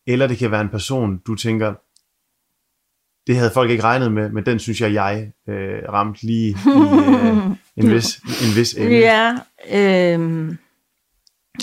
[0.07, 1.73] eller det kan være en person, du tænker,
[3.27, 6.55] det havde folk ikke regnet med, men den synes jeg, jeg øh, ramte lige i
[6.69, 7.37] øh,
[7.85, 8.97] en, vis, en vis ende.
[8.97, 9.35] Ja,
[9.71, 10.55] øh,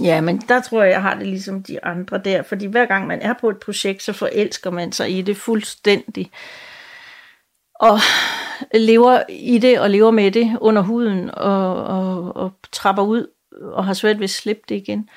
[0.02, 3.06] ja, men der tror jeg, jeg har det ligesom de andre der, fordi hver gang
[3.06, 6.30] man er på et projekt, så forelsker man sig i det fuldstændig.
[7.80, 7.98] Og
[8.74, 13.26] lever i det og lever med det under huden og, og, og trapper ud
[13.62, 15.08] og har svært ved at slippe det igen.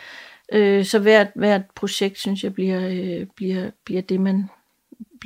[0.53, 4.49] Øh, så hvert, hvert projekt, synes jeg, bliver, øh, bliver, bliver det, man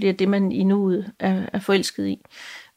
[0.01, 2.25] bliver det, man i nuet er, er forelsket i.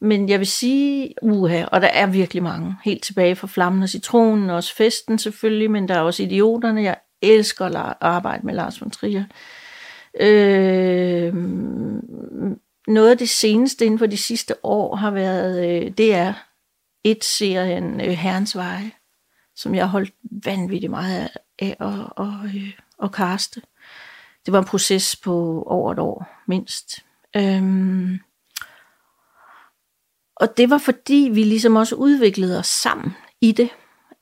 [0.01, 2.75] Men jeg vil sige, uha, og der er virkelig mange.
[2.83, 6.83] Helt tilbage fra Flammen og Citronen, også Festen selvfølgelig, men der er også Idioterne.
[6.83, 9.23] Jeg elsker at arbejde med Lars von Trier.
[10.19, 11.33] Øh,
[12.87, 16.33] noget af det seneste inden for de sidste år har været, øh, det er
[17.03, 18.91] et serien øh, Herrens Veje,
[19.55, 20.13] som jeg har holdt
[20.45, 22.27] vanvittigt meget af at, at, at,
[23.03, 23.61] at kaste.
[24.45, 27.04] Det var en proces på over et år, mindst.
[27.37, 28.19] Øhm,
[30.35, 33.69] og det var fordi, vi ligesom også udviklede os sammen i det.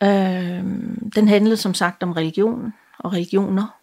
[0.03, 3.79] Øhm, den handlede som sagt om religion og religioner.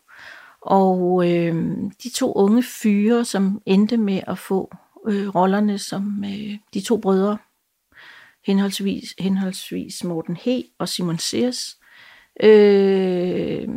[0.61, 4.75] Og øhm, de to unge fyre, som endte med at få
[5.09, 7.39] øh, rollerne som øh, de to brødre,
[8.47, 11.79] henholdsvis, henholdsvis Morten He og Simon Sears.
[12.43, 13.69] Øh,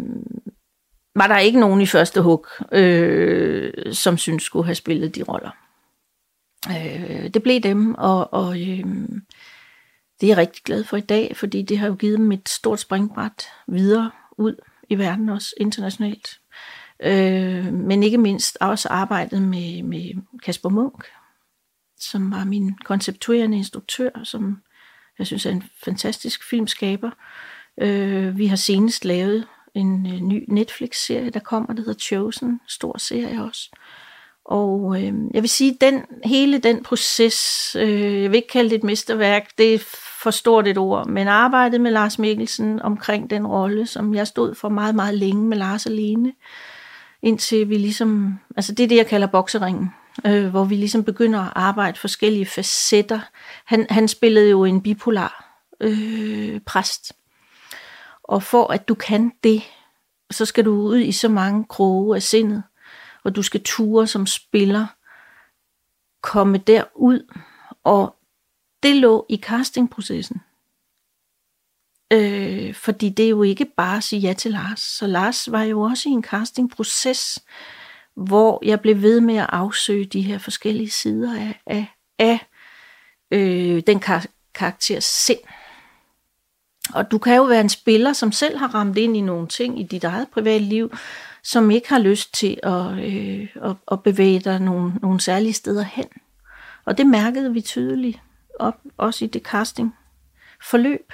[1.15, 5.51] var der ikke nogen i første hug, øh, som synes skulle have spillet de roller.
[6.69, 8.85] Øh, det blev dem, og, og øh,
[10.21, 12.49] det er jeg rigtig glad for i dag, fordi det har jo givet dem et
[12.49, 14.55] stort springbræt videre ud
[14.89, 16.39] i verden, også internationalt.
[16.99, 21.05] Øh, men ikke mindst også arbejdet med, med Kasper Munk,
[21.99, 24.61] som var min konceptuerende instruktør, som
[25.19, 27.11] jeg synes er en fantastisk filmskaber.
[27.81, 32.97] Øh, vi har senest lavet en øh, ny Netflix-serie, der kommer, der hedder Chosen, stor
[32.97, 33.69] serie også.
[34.45, 38.75] Og øh, jeg vil sige, den hele den proces, øh, jeg vil ikke kalde det
[38.75, 39.79] et mesterværk, det er
[40.23, 44.55] for stort et ord, men arbejdet med Lars Mikkelsen omkring den rolle, som jeg stod
[44.55, 46.33] for meget, meget længe med Lars alene,
[47.21, 49.89] indtil vi ligesom, altså det er det, jeg kalder bokseringen,
[50.25, 53.19] øh, hvor vi ligesom begynder at arbejde forskellige facetter.
[53.65, 57.13] Han, han spillede jo en bipolar øh, præst,
[58.33, 59.63] og for at du kan det,
[60.31, 62.63] så skal du ud i så mange kroge af sindet,
[63.23, 64.87] og du skal ture som spiller,
[66.21, 67.33] komme derud,
[67.83, 68.15] og
[68.83, 70.41] det lå i castingprocessen.
[72.13, 74.79] Øh, fordi det er jo ikke bare at sige ja til Lars.
[74.79, 77.39] Så Lars var jo også i en castingproces,
[78.15, 81.85] hvor jeg blev ved med at afsøge de her forskellige sider af, af,
[82.19, 82.39] af
[83.31, 85.39] øh, den kar- karakters sind.
[86.93, 89.79] Og du kan jo være en spiller, som selv har ramt ind i nogle ting
[89.79, 90.91] i dit eget private liv,
[91.43, 95.83] som ikke har lyst til at, øh, at, at bevæge dig nogle, nogle særlige steder
[95.83, 96.07] hen.
[96.85, 98.19] Og det mærkede vi tydeligt,
[98.59, 99.95] op, også i det casting
[100.69, 101.13] forløb.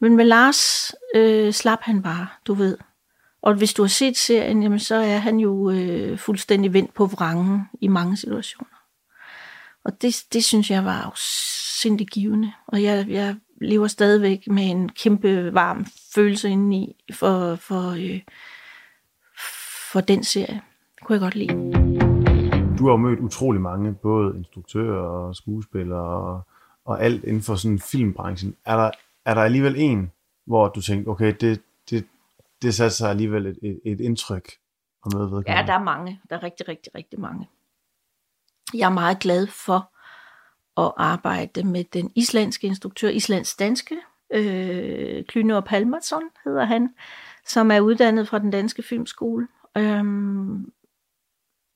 [0.00, 2.78] Men med Lars øh, slap han bare, du ved.
[3.42, 7.06] Og hvis du har set serien, jamen, så er han jo øh, fuldstændig vendt på
[7.06, 8.76] vrangen i mange situationer.
[9.84, 11.12] Og det, det synes jeg var
[11.80, 12.52] sindssygt givende.
[12.66, 18.20] Og jeg, jeg lever stadigvæk med en kæmpe varm følelse indeni for, for, øh,
[19.92, 20.62] for den serie.
[20.94, 21.52] Det kunne jeg godt lide.
[22.78, 26.40] Du har jo mødt utrolig mange, både instruktører og skuespillere og,
[26.84, 28.56] og alt inden for sådan filmbranchen.
[28.64, 28.90] Er der,
[29.24, 30.12] er der alligevel en,
[30.46, 32.06] hvor du tænkte, okay, det, det,
[32.62, 34.50] det satte sig alligevel et, et, et indtryk
[35.06, 35.60] at møde vedkommende?
[35.60, 36.20] Ja, der er mange.
[36.30, 37.48] Der er rigtig, rigtig, rigtig mange.
[38.74, 39.90] Jeg er meget glad for
[40.78, 43.96] at arbejde med den islandske instruktør, islands danske,
[44.34, 46.94] øh, Klynor Palmerson hedder han,
[47.46, 49.48] som er uddannet fra den danske filmskole.
[49.78, 50.72] Øhm,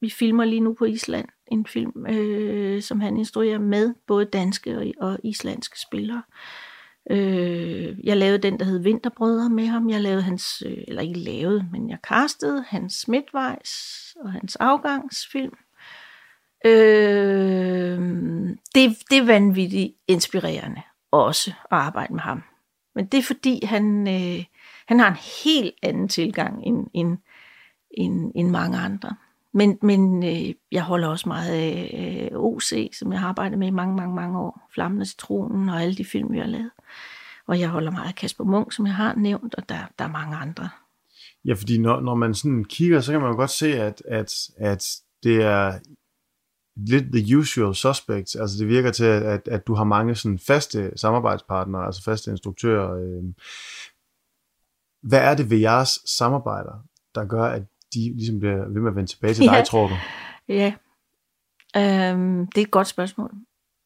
[0.01, 4.79] vi filmer lige nu på Island en film, øh, som han instruerer med både danske
[4.79, 6.23] og, og islandske spillere.
[7.11, 9.91] Øh, jeg lavede den, der hed Vinterbrødre med ham.
[9.91, 13.73] Jeg lavede hans, øh, eller ikke lavede, men jeg castede hans midtvejs
[14.25, 15.57] og hans afgangsfilm.
[16.66, 17.99] Øh,
[18.75, 22.42] det, det er vanvittigt inspirerende også at arbejde med ham.
[22.94, 24.44] Men det er fordi, han, øh,
[24.87, 27.18] han har en helt anden tilgang end, end,
[27.90, 29.16] end, end mange andre.
[29.53, 33.66] Men, men øh, jeg holder også meget af øh, OC, som jeg har arbejdet med
[33.66, 34.68] i mange, mange, mange år.
[34.75, 36.70] Flammen og Citronen og alle de film, vi har lavet.
[37.46, 40.09] Og jeg holder meget af Kasper Munk, som jeg har nævnt, og der, der er
[40.09, 40.68] mange andre.
[41.44, 44.35] Ja, fordi når, når man sådan kigger, så kan man jo godt se, at, at,
[44.57, 44.87] at
[45.23, 45.79] det er
[46.88, 48.37] lidt the usual suspects.
[48.37, 52.95] Altså det virker til, at, at du har mange sådan faste samarbejdspartnere, altså faste instruktører.
[52.95, 53.23] Øh.
[55.03, 57.62] Hvad er det ved jeres samarbejder, der gør, at
[57.95, 59.57] de ligesom bliver ved med at vende tilbage til ja.
[59.57, 59.95] dig, tror du?
[60.49, 60.75] Ja,
[61.77, 63.31] øhm, det er et godt spørgsmål.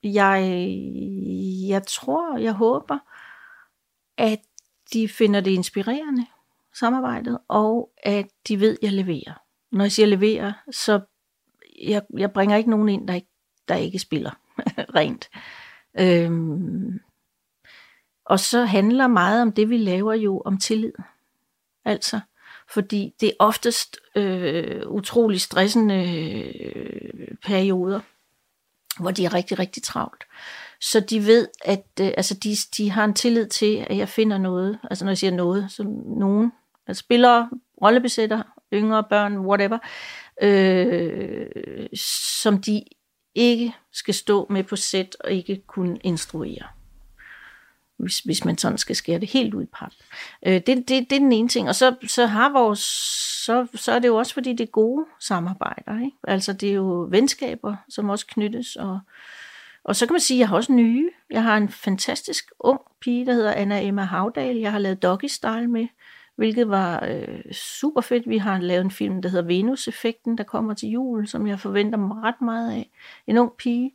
[0.03, 0.69] Jeg,
[1.69, 2.99] jeg tror, jeg håber,
[4.19, 4.41] at
[4.93, 6.27] de finder det inspirerende,
[6.79, 9.43] samarbejdet, og at de ved, at jeg leverer.
[9.73, 11.01] Når jeg siger leverer, så
[11.83, 13.31] jeg, jeg bringer ikke nogen ind, der ikke,
[13.69, 14.31] der ikke spiller
[14.97, 15.31] rent.
[16.01, 17.01] Øhm,
[18.25, 20.93] og så handler meget om det, vi laver jo om tillid.
[21.85, 22.21] Altså,
[22.71, 25.95] fordi det er oftest øh, utrolig stressende
[26.75, 28.01] øh, perioder,
[29.01, 30.25] hvor de er rigtig, rigtig travlt.
[30.81, 34.39] Så de ved, at øh, altså de, de har en tillid til, at jeg finder
[34.39, 35.87] noget, altså når jeg siger noget, som
[36.19, 36.53] nogen,
[36.87, 37.51] altså spillere,
[37.83, 39.79] rollebesætter, yngre børn, whatever,
[40.43, 41.47] øh,
[42.43, 42.85] som de
[43.35, 46.67] ikke skal stå med på sæt og ikke kunne instruere
[47.97, 49.93] hvis, hvis man sådan skal skære det helt ud i pap.
[50.47, 51.69] Øh, det, det, det er den ene ting.
[51.69, 52.79] Og så, så har vores,
[53.45, 56.01] så, så er det jo også fordi det er gode samarbejder.
[56.05, 56.17] Ikke?
[56.29, 58.77] Altså det er jo venskaber, som også knyttes.
[58.77, 59.01] Og,
[59.85, 61.11] og så kan man sige, at jeg har også nye.
[61.31, 64.57] Jeg har en fantastisk ung pige, der hedder Anna Emma Havdal.
[64.57, 65.87] Jeg har lavet Doggy Style med,
[66.37, 68.29] hvilket var øh, super fedt.
[68.29, 71.99] Vi har lavet en film, der hedder Venus-effekten, der kommer til jul, som jeg forventer
[71.99, 72.91] mig ret meget af.
[73.27, 73.95] En ung pige.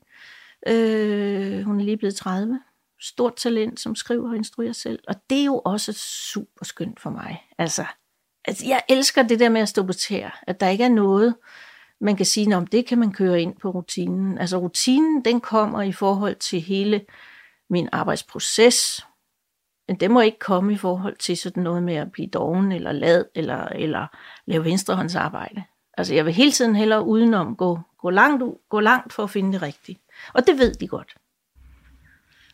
[0.67, 2.59] Øh, hun er lige blevet 30
[3.01, 4.99] stort talent, som skriver og instruerer selv.
[5.07, 5.93] Og det er jo også
[6.31, 7.43] super skønt for mig.
[7.57, 7.85] Altså,
[8.45, 11.35] altså jeg elsker det der med at stå på tæer, at der ikke er noget,
[12.01, 14.37] man kan sige, om det kan man køre ind på rutinen.
[14.37, 17.05] Altså rutinen, den kommer i forhold til hele
[17.69, 19.05] min arbejdsproces,
[19.89, 22.91] men det må ikke komme i forhold til sådan noget med at blive doven eller
[22.91, 24.07] lad eller, eller
[24.45, 25.63] lave venstrehåndsarbejde.
[25.97, 29.53] Altså jeg vil hele tiden hellere udenom gå, gå, langt, gå langt for at finde
[29.53, 29.99] det rigtige.
[30.33, 31.15] Og det ved de godt.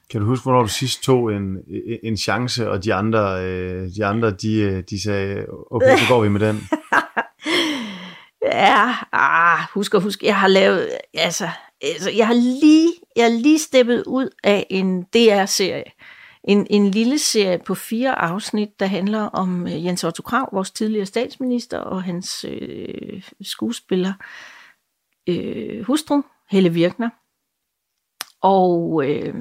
[0.09, 1.57] Kan du huske, hvornår du sidst tog en,
[2.03, 6.21] en chance, og de andre, øh, de, andre de, øh, de sagde, okay, så går
[6.21, 6.55] vi med den?
[8.53, 11.49] ja, ah, husk og husk, jeg har lavet, altså,
[11.81, 15.91] altså jeg har lige, jeg har lige steppet ud af en DR-serie,
[16.47, 20.71] en, en lille serie på fire afsnit, der handler om øh, Jens Otto Krav, vores
[20.71, 24.13] tidligere statsminister, og hans øh, skuespiller
[25.29, 27.09] øh, hustru, Helle Virkner.
[28.41, 29.35] Og øh,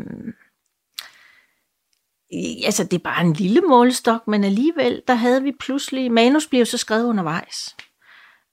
[2.64, 6.66] altså, det er bare en lille målestok, men alligevel, der havde vi pludselig, manus blev
[6.66, 7.76] så skrevet undervejs.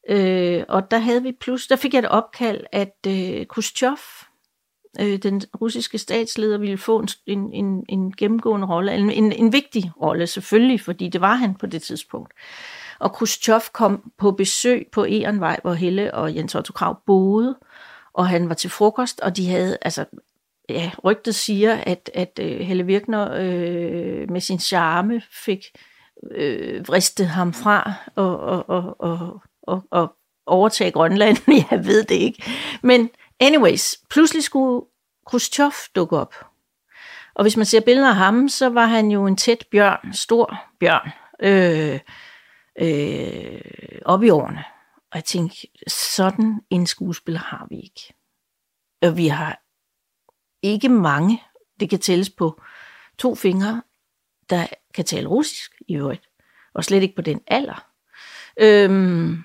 [0.10, 3.98] Øh, og der havde vi plus, der fik jeg et opkald, at øh, Khrushchev,
[5.00, 9.92] øh, den russiske statsleder, ville få en, en, en gennemgående rolle, en, en, en vigtig
[10.02, 12.34] rolle selvfølgelig, fordi det var han på det tidspunkt.
[13.00, 17.58] Og Khrushchev kom på besøg på Ehrenvej, hvor Helle og Jens Otto Krav boede,
[18.14, 20.06] og han var til frokost, og de havde, altså,
[20.70, 25.66] ja, rygtet siger, at, at uh, Helle Virkner øh, med sin charme fik
[26.32, 31.38] øh, vristet ham fra og, og, og, og, og, og overtage Grønland.
[31.72, 32.44] Jeg ved det ikke.
[32.84, 33.10] Men
[33.42, 34.86] anyways, pludselig skulle
[35.26, 36.36] Khrushchev dukke op.
[37.34, 40.60] Og hvis man ser billeder af ham, så var han jo en tæt bjørn, stor
[40.80, 42.00] bjørn, øh,
[42.80, 44.64] øh, op i årene.
[45.12, 48.14] Og jeg tænkte, sådan en skuespiller har vi ikke.
[49.02, 49.62] Og vi har
[50.62, 51.44] ikke mange,
[51.80, 52.62] det kan tælles på
[53.18, 53.82] to fingre,
[54.50, 56.30] der kan tale russisk i øvrigt.
[56.74, 57.88] Og slet ikke på den alder.
[58.58, 59.44] Øhm,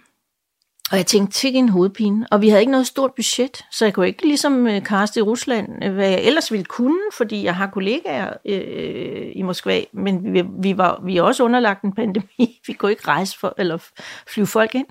[0.91, 2.27] og jeg tænkte, til en hovedpine.
[2.31, 5.23] Og vi havde ikke noget stort budget, så jeg kunne ikke ligesom øh, kaste i
[5.23, 10.33] Rusland, øh, hvad jeg ellers ville kunne, fordi jeg har kollegaer øh, i Moskva, men
[10.33, 12.61] vi, vi, var, vi er også underlagt en pandemi.
[12.67, 13.79] Vi kunne ikke rejse for, eller
[14.27, 14.87] flyve folk ind.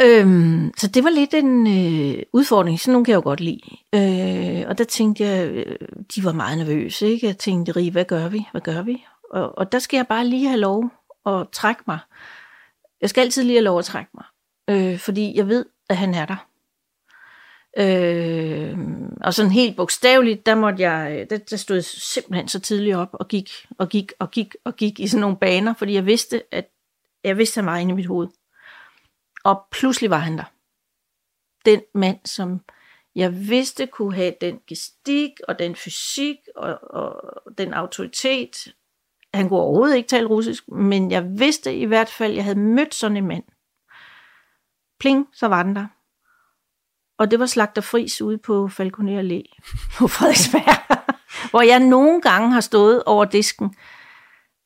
[0.00, 3.60] Øhm, så det var lidt en øh, udfordring, sådan nogle kan jeg jo godt lide.
[3.94, 5.76] Øh, og der tænkte jeg, øh,
[6.16, 7.26] de var meget nervøse, ikke?
[7.26, 8.46] Jeg tænkte, Rie, hvad gør vi?
[8.50, 9.04] Hvad gør vi?
[9.30, 10.90] Og, og der skal jeg bare lige have lov
[11.26, 11.98] at trække mig.
[13.00, 14.24] Jeg skal altid lige have lov at trække mig
[14.70, 16.48] øh, fordi jeg ved, at han er der.
[17.78, 18.78] Øh,
[19.20, 23.08] og sådan helt bogstaveligt, der måtte jeg, der, der stod jeg simpelthen så tidligt op
[23.12, 26.54] og gik og gik og gik og gik i sådan nogle baner, fordi jeg vidste,
[26.54, 26.68] at
[27.24, 28.28] jeg vidste, at han var inde i mit hoved.
[29.44, 30.52] Og pludselig var han der.
[31.64, 32.60] Den mand, som
[33.14, 38.74] jeg vidste kunne have den gestik og den fysik og, og den autoritet.
[39.34, 42.58] Han kunne overhovedet ikke tale russisk, men jeg vidste i hvert fald, at jeg havde
[42.58, 43.44] mødt sådan en mand.
[45.02, 45.86] Pling, så var den der.
[47.18, 49.62] Og det var slagter Fris ude på Falconer Allé
[49.98, 51.06] på Frederiksberg,
[51.50, 53.74] hvor jeg nogle gange har stået over disken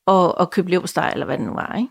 [0.07, 1.75] og, og købt leverpostej, eller hvad det nu var.
[1.77, 1.89] Ikke?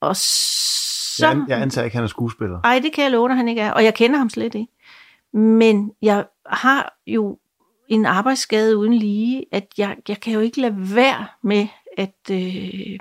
[0.00, 1.26] Og så...
[1.26, 2.60] Jeg, jeg antager ikke, han er skuespiller.
[2.62, 3.72] Nej, det kan jeg love dig, han ikke er.
[3.72, 4.72] Og jeg kender ham slet ikke.
[5.32, 7.38] Men jeg har jo
[7.88, 11.66] en arbejdsskade uden lige, at jeg, jeg kan jo ikke lade være med
[11.98, 12.98] at, øh,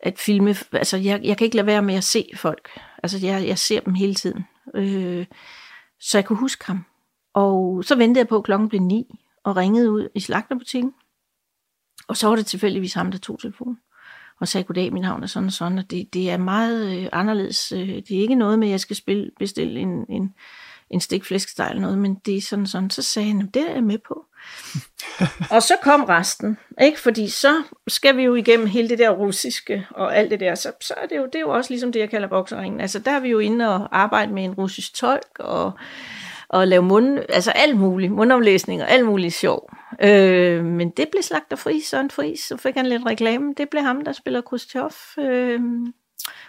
[0.00, 0.56] at filme.
[0.72, 2.80] Altså, jeg, jeg kan ikke lade være med at se folk.
[3.04, 4.44] Altså, jeg, jeg ser dem hele tiden.
[4.74, 5.26] Øh,
[6.00, 6.84] så jeg kunne huske ham.
[7.34, 10.92] Og så ventede jeg på, at klokken blev ni, og ringede ud i slagterbutikken.
[12.08, 13.78] Og så var det tilfældigvis ham, der tog telefonen
[14.40, 17.08] og sagde, goddag, min navn er sådan og sådan, og det, det er meget øh,
[17.12, 17.72] anderledes.
[17.72, 20.34] Øh, det er ikke noget med, at jeg skal spille, bestille en, en,
[20.90, 22.90] en stikflæskesteg eller noget, men det er sådan sådan.
[22.90, 24.26] Så sagde han, det er jeg med på
[25.50, 27.00] og så kom resten, ikke?
[27.00, 30.72] Fordi så skal vi jo igennem hele det der russiske og alt det der, så,
[30.80, 32.80] så er det jo, det er jo også ligesom det, jeg kalder bokseringen.
[32.80, 35.72] Altså der er vi jo inde og arbejde med en russisk tolk og,
[36.48, 39.70] og lave mund, altså alt muligt, mundomlæsning og alt muligt sjov.
[40.02, 43.54] Øh, men det blev slagter fri, Søren Fri, så fik han lidt reklame.
[43.56, 44.90] Det blev ham, der spiller Khrushchev.
[45.18, 45.60] Øh,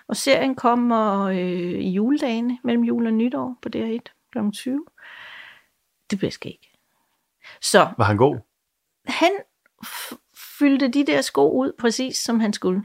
[0.08, 4.40] og serien kommer øh, i juledagene, mellem jul og nytår på DR1 kl.
[4.54, 4.86] 20.
[6.10, 6.75] Det bliver ikke.
[7.62, 8.38] Så var han god?
[9.08, 9.32] Han
[10.60, 12.82] fyldte de der sko ud præcis, som han skulle.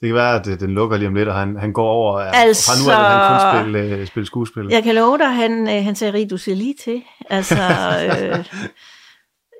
[0.00, 2.36] Det kan være, at den lukker lige om lidt, og han, han går over, og
[2.36, 4.66] altså, fra nu af han kun spille, uh, spille skuespil.
[4.70, 7.02] Jeg kan love dig, han, uh, han sagde, du ser lige til.
[7.30, 8.44] Altså, øh,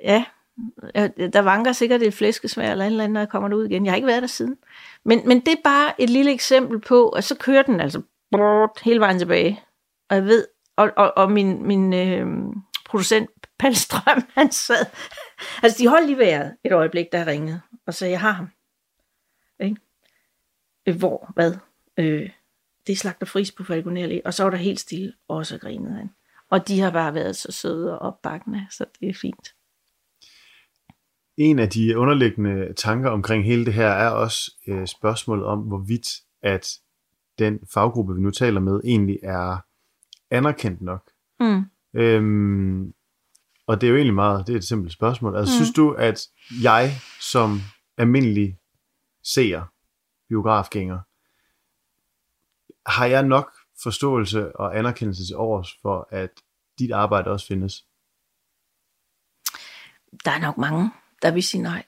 [0.11, 0.25] ja,
[1.33, 3.85] der vanker sikkert et flæskesvær eller et eller andet, når jeg kommer ud igen.
[3.85, 4.57] Jeg har ikke været der siden.
[5.05, 8.71] Men, men det er bare et lille eksempel på, at så kører den altså brrrt,
[8.83, 9.61] hele vejen tilbage.
[10.11, 10.47] Og jeg ved,
[10.77, 12.27] og, og, og min, min øh,
[12.87, 14.87] producent Palstrøm, han sad,
[15.63, 18.49] altså, de holdt lige vejret et øjeblik, der ringede, og sagde, jeg har ham.
[19.61, 19.77] Ikke?
[20.87, 21.33] Øh, hvor?
[21.35, 21.55] Hvad?
[21.97, 22.31] Øh,
[22.87, 25.95] det er slagter fris på Falconer Og så var der helt stille, og så grinede
[25.95, 26.11] han.
[26.51, 29.55] Og de har bare været så søde og opbakkende, så det er fint.
[31.37, 36.09] En af de underliggende tanker omkring hele det her er også øh, spørgsmålet om, hvorvidt
[36.43, 36.69] at
[37.39, 39.59] den faggruppe, vi nu taler med, egentlig er
[40.31, 41.11] anerkendt nok.
[41.41, 41.65] Mm.
[41.95, 42.93] Øhm,
[43.69, 45.37] og det er jo egentlig meget, det er et simpelt spørgsmål.
[45.37, 45.57] Altså, mm.
[45.57, 46.21] synes du, at
[46.63, 47.61] jeg som
[47.97, 48.59] almindelig
[49.25, 49.65] seer,
[50.29, 50.99] biografgænger,
[52.91, 53.53] har jeg nok
[53.83, 56.31] forståelse og anerkendelse til overs for, at
[56.79, 57.85] dit arbejde også findes?
[60.25, 60.91] Der er nok mange,
[61.23, 61.85] der vil sige nej.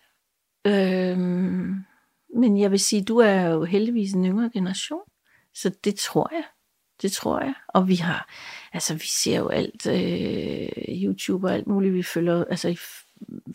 [0.65, 1.85] Øhm,
[2.37, 5.03] men jeg vil sige, du er jo heldigvis en yngre generation,
[5.55, 6.45] så det tror jeg.
[7.03, 7.55] Det tror jeg.
[7.69, 8.29] Og vi har,
[8.73, 12.81] altså vi ser jo alt, øh, YouTube og alt muligt, vi følger, altså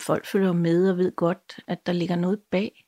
[0.00, 2.84] folk følger med og ved godt, at der ligger noget bag.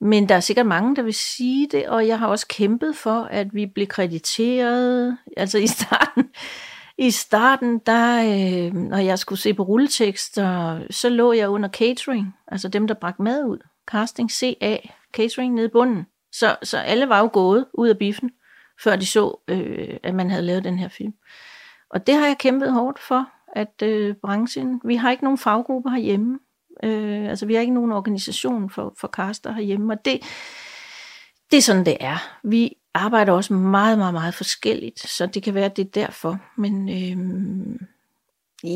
[0.00, 3.22] Men der er sikkert mange, der vil sige det, og jeg har også kæmpet for,
[3.22, 5.18] at vi blev krediteret.
[5.36, 6.24] Altså i starten,
[6.98, 12.34] i starten der, øh, når jeg skulle se på rulletekster, så lå jeg under catering,
[12.48, 13.58] altså dem, der bragte mad ud.
[13.86, 14.78] Casting CA,
[15.14, 16.06] catering nede i bunden.
[16.32, 18.30] Så, så alle var jo gået ud af biffen,
[18.84, 21.14] før de så, øh, at man havde lavet den her film.
[21.90, 23.26] Og det har jeg kæmpet hårdt for,
[23.56, 26.38] at øh, branchen, vi har ikke nogen faggrupper herhjemme,
[26.82, 30.20] Øh, altså vi har ikke nogen organisation for, for caster herhjemme, og det,
[31.50, 32.38] det er sådan, det er.
[32.42, 36.38] Vi arbejder også meget, meget, meget forskelligt, så det kan være, at det er derfor.
[36.56, 37.16] Men øh,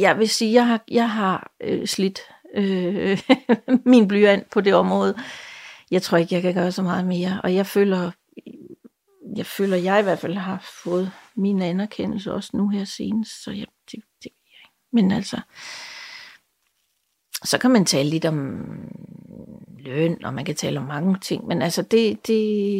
[0.00, 2.20] jeg vil sige, jeg har, jeg har øh, slidt
[2.54, 3.20] øh,
[3.84, 5.14] min blyant på det område.
[5.90, 8.10] Jeg tror ikke, jeg kan gøre så meget mere, og jeg føler,
[9.36, 13.50] jeg føler, jeg i hvert fald har fået min anerkendelse også nu her senest, så
[13.50, 14.74] jeg, det, det jeg ikke.
[14.92, 15.40] Men altså,
[17.44, 18.64] så kan man tale lidt om
[19.78, 22.78] løn, og man kan tale om mange ting, men altså det, det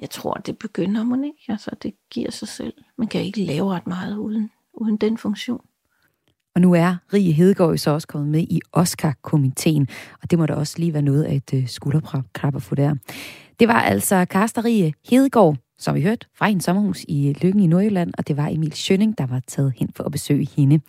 [0.00, 1.44] jeg tror, det begynder man ikke.
[1.48, 2.74] Altså det giver sig selv.
[2.98, 5.60] Man kan ikke lave ret meget uden, uden den funktion.
[6.54, 9.88] Og nu er Rie Hedegaard så også kommet med i Oscar-komiteen,
[10.22, 12.94] og det må da også lige være noget af et uh, skulderklap at få der.
[13.60, 17.66] Det var altså Karster Rie Hedegaard, som vi hørte, fra en sommerhus i Lykken i
[17.66, 20.80] Nordjylland, og det var Emil Schønning, der var taget hen for at besøge hende.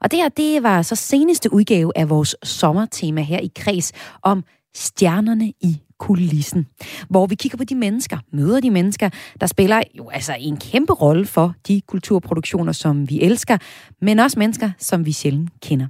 [0.00, 4.44] Og det her, det var så seneste udgave af vores sommertema her i Kreds om
[4.74, 6.66] stjernerne i kulissen,
[7.08, 9.10] hvor vi kigger på de mennesker, møder de mennesker,
[9.40, 13.58] der spiller jo altså en kæmpe rolle for de kulturproduktioner, som vi elsker,
[14.00, 15.86] men også mennesker, som vi sjældent kender.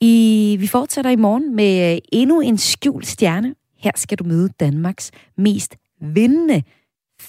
[0.00, 3.54] I, vi fortsætter i morgen med endnu en skjult stjerne.
[3.78, 6.62] Her skal du møde Danmarks mest vindende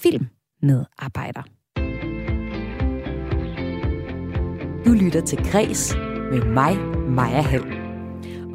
[0.01, 1.41] filmmedarbejder.
[4.85, 5.95] Du lytter til Græs
[6.31, 6.77] med mig,
[7.09, 7.63] Maja Hall.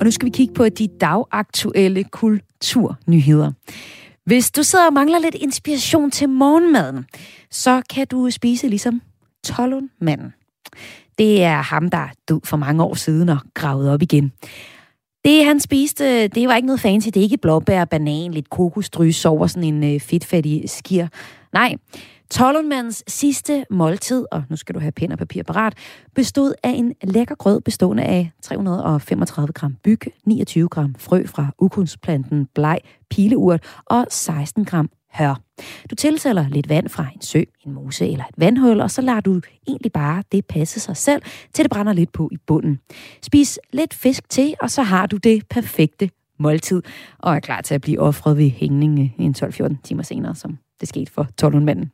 [0.01, 3.53] Og nu skal vi kigge på de dagaktuelle kulturnyheder.
[4.25, 7.05] Hvis du sidder og mangler lidt inspiration til morgenmaden,
[7.51, 9.03] så kan du spise ligesom
[9.45, 10.35] Tollundmanden.
[11.19, 14.33] Det er ham, der død for mange år siden og gravet op igen.
[15.25, 17.07] Det, han spiste, det var ikke noget fancy.
[17.07, 21.07] Det er ikke blåbær, banan, lidt kokosdrys over sådan en øh, fedtfattig skir.
[21.53, 21.75] Nej,
[22.31, 25.75] Tollundmandens sidste måltid, og nu skal du have pen og papir parat,
[26.15, 32.47] bestod af en lækker grød bestående af 335 gram byg, 29 gram frø fra ukunstplanten
[32.55, 32.79] bleg
[33.11, 35.41] pileurt og 16 gram hør.
[35.91, 39.21] Du tilsætter lidt vand fra en sø, en mose eller et vandhul, og så lader
[39.21, 42.81] du egentlig bare det passe sig selv, til det brænder lidt på i bunden.
[43.23, 46.83] Spis lidt fisk til, og så har du det perfekte måltid,
[47.19, 50.89] og er klar til at blive offret ved hængning en 12-14 timer senere, som det
[50.89, 51.91] skete for Tolundmanden.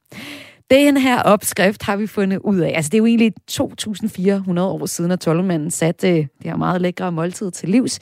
[0.71, 2.73] Den her opskrift har vi fundet ud af.
[2.77, 6.81] Altså, det er jo egentlig 2.400 år siden, at Tolundmanden satte øh, det her meget
[6.81, 8.01] lækre måltid til livs.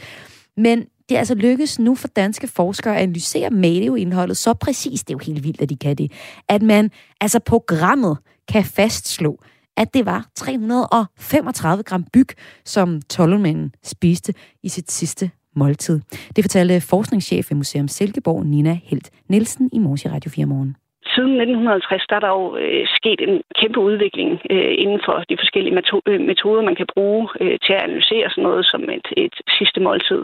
[0.56, 5.14] Men det er altså lykkedes nu for danske forskere at analysere medieindholdet så præcist, det
[5.14, 6.12] er jo helt vildt, at de kan det,
[6.48, 6.90] at man
[7.20, 9.38] altså programmet kan fastslå,
[9.76, 12.28] at det var 335 gram byg,
[12.64, 16.00] som Tollundmanden spiste i sit sidste måltid.
[16.36, 20.76] Det fortalte forskningschef ved Museum Silkeborg, Nina Helt Nielsen, i Morsi Radio 4 morgen.
[21.12, 25.36] Siden 1950 der er der jo øh, sket en kæmpe udvikling øh, inden for de
[25.42, 25.76] forskellige
[26.06, 29.80] øh, metoder, man kan bruge øh, til at analysere sådan noget som et, et sidste
[29.80, 30.22] måltid.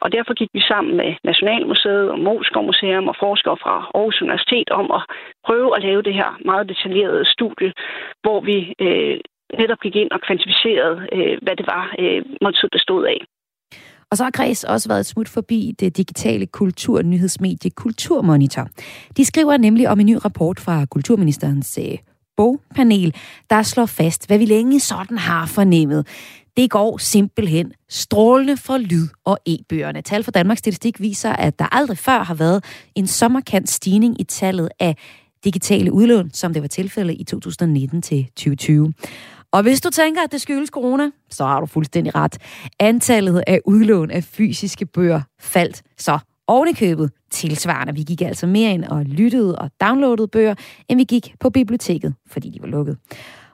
[0.00, 4.70] Og derfor gik vi sammen med Nationalmuseet og Moskov Museum og forskere fra Aarhus Universitet
[4.70, 5.02] om at
[5.46, 7.72] prøve at lave det her meget detaljerede studie,
[8.22, 9.16] hvor vi øh,
[9.60, 13.20] netop gik ind og kvantificerede, øh, hvad det var, øh, måltid bestod af.
[14.10, 18.68] Og så har Græs også været et smut forbi det digitale kulturnyhedsmedie Kulturmonitor.
[19.16, 21.98] De skriver nemlig om en ny rapport fra Kulturministerens øh,
[22.36, 23.14] bogpanel,
[23.50, 26.06] der slår fast, hvad vi længe sådan har fornemmet.
[26.56, 30.02] Det går simpelthen strålende for lyd- og e-bøgerne.
[30.02, 34.24] Tal fra Danmarks Statistik viser, at der aldrig før har været en sommerkant stigning i
[34.24, 34.96] tallet af
[35.44, 38.92] digitale udlån, som det var tilfældet i 2019 til 2020.
[39.54, 42.38] Og hvis du tænker, at det skyldes corona, så har du fuldstændig ret.
[42.80, 47.94] Antallet af udlån af fysiske bøger faldt så ovenikøbet tilsvarende.
[47.94, 50.54] Vi gik altså mere ind og lyttede og downloadede bøger,
[50.88, 52.96] end vi gik på biblioteket, fordi de var lukket.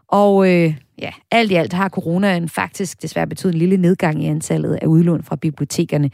[0.09, 4.27] Og øh, ja, alt i alt har coronaen faktisk desværre betydet en lille nedgang i
[4.27, 6.11] antallet af udlån fra bibliotekerne.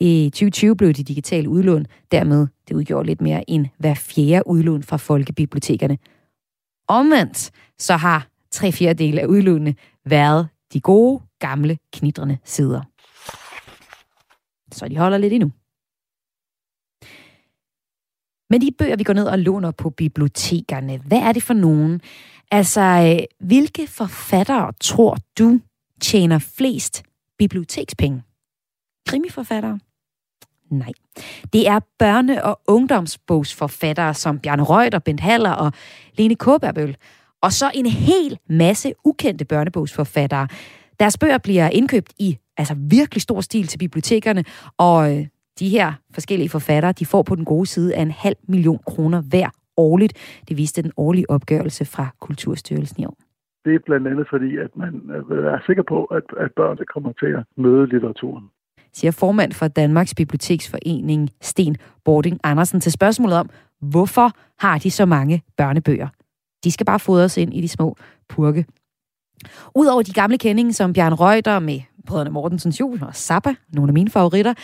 [0.00, 4.82] I 2020 blev de digitale udlån dermed, det udgjorde lidt mere end hver fjerde udlån
[4.82, 5.98] fra folkebibliotekerne.
[6.88, 9.74] Omvendt så har tre fjerdedele af udlånene
[10.04, 12.82] været de gode, gamle, knitrende sider.
[14.72, 15.52] Så de holder lidt endnu.
[18.50, 22.00] Men de bøger, vi går ned og låner på bibliotekerne, hvad er det for nogen?
[22.50, 25.60] Altså, øh, hvilke forfattere tror du
[26.00, 27.02] tjener flest
[27.38, 28.22] bibliotekspenge?
[29.06, 29.80] Krimiforfattere?
[30.70, 30.92] Nej.
[31.52, 35.72] Det er børne- og ungdomsbogsforfattere som Bjarne Reuter, Bent Haller og
[36.14, 36.96] Lene Kåberbøl.
[37.42, 40.48] Og så en hel masse ukendte børnebogsforfattere.
[41.00, 44.44] Deres bøger bliver indkøbt i altså virkelig stor stil til bibliotekerne,
[44.78, 45.26] og øh,
[45.58, 49.20] de her forskellige forfattere, de får på den gode side af en halv million kroner
[49.20, 50.40] hver årligt.
[50.48, 53.16] Det viste den årlige opgørelse fra Kulturstyrelsen i år.
[53.64, 54.92] Det er blandt andet fordi, at man
[55.30, 58.44] er sikker på, at, at børn kommer til at møde litteraturen
[58.96, 65.06] siger formand for Danmarks Biblioteksforening, Sten Bording Andersen, til spørgsmålet om, hvorfor har de så
[65.06, 66.08] mange børnebøger?
[66.66, 67.96] De skal bare fodres ind i de små
[68.28, 68.66] purke.
[69.74, 73.94] Udover de gamle kendinge som Bjørn Reuter med Brødrene Mortensens Jul og Zappa, nogle af
[73.94, 74.54] mine favoritter,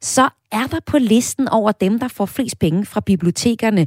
[0.00, 3.86] så er der på listen over dem, der får flest penge fra bibliotekerne,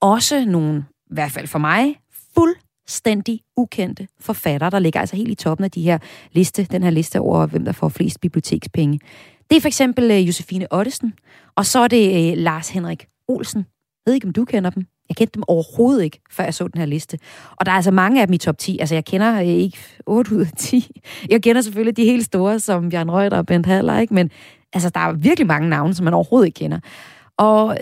[0.00, 1.96] også nogle, i hvert fald for mig,
[2.34, 5.98] fuldstændig ukendte forfattere, der ligger altså helt i toppen af de her
[6.32, 9.00] liste, den her liste over, hvem der får flest bibliotekspenge.
[9.50, 11.14] Det er for eksempel øh, Josefine Ottesen,
[11.56, 13.58] og så er det øh, Lars Henrik Olsen.
[13.58, 14.86] Jeg ved ikke, om du kender dem.
[15.12, 17.18] Jeg kendte dem overhovedet ikke, før jeg så den her liste.
[17.56, 18.78] Og der er altså mange af dem i top 10.
[18.78, 21.00] Altså, jeg kender øh, ikke 8 ud af 10.
[21.30, 24.14] Jeg kender selvfølgelig de helt store, som Bjørn Reuter og Bent Haller, ikke?
[24.14, 24.30] Men
[24.72, 26.80] altså, der er virkelig mange navne, som man overhovedet ikke kender.
[27.38, 27.76] Og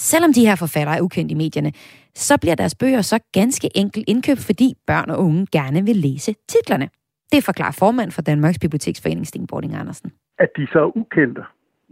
[0.00, 1.72] selvom de her forfattere er ukendte i medierne,
[2.14, 6.34] så bliver deres bøger så ganske enkelt indkøbt, fordi børn og unge gerne vil læse
[6.48, 6.88] titlerne.
[7.32, 10.12] Det forklarer formand for Danmarks Biblioteksforening, Sten Bording Andersen.
[10.38, 11.42] At de så er ukendte,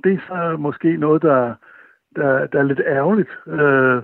[0.04, 1.54] det er så måske noget, der,
[2.16, 3.30] der, der er lidt ærgerligt.
[3.46, 4.02] Øh,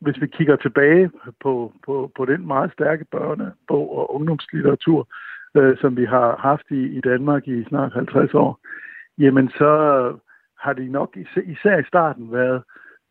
[0.00, 5.08] hvis vi kigger tilbage på, på, på den meget stærke børnebog og ungdomslitteratur,
[5.56, 8.60] øh, som vi har haft i, i Danmark i snart 50 år,
[9.18, 9.70] jamen så
[10.58, 11.16] har de nok
[11.46, 12.62] især i starten været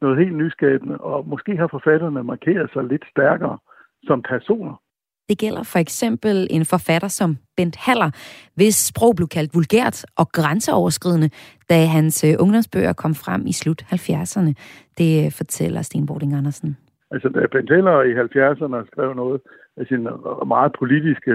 [0.01, 3.57] noget helt nyskabende, og måske har forfatterne markeret sig lidt stærkere
[4.03, 4.81] som personer.
[5.29, 8.09] Det gælder for eksempel en forfatter som Bent Haller,
[8.55, 11.29] hvis sprog blev kaldt vulgært og grænseoverskridende,
[11.69, 14.51] da hans øh, ungdomsbøger kom frem i slut 70'erne.
[14.97, 16.77] Det øh, fortæller Sten Bording Andersen.
[17.11, 19.41] Altså, da Bent Haller i 70'erne skrev noget
[19.77, 21.33] af sin øh, meget politiske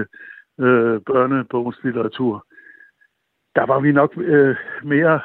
[0.65, 2.47] øh, børnebogslitteratur,
[3.55, 5.21] der var vi nok øh, mere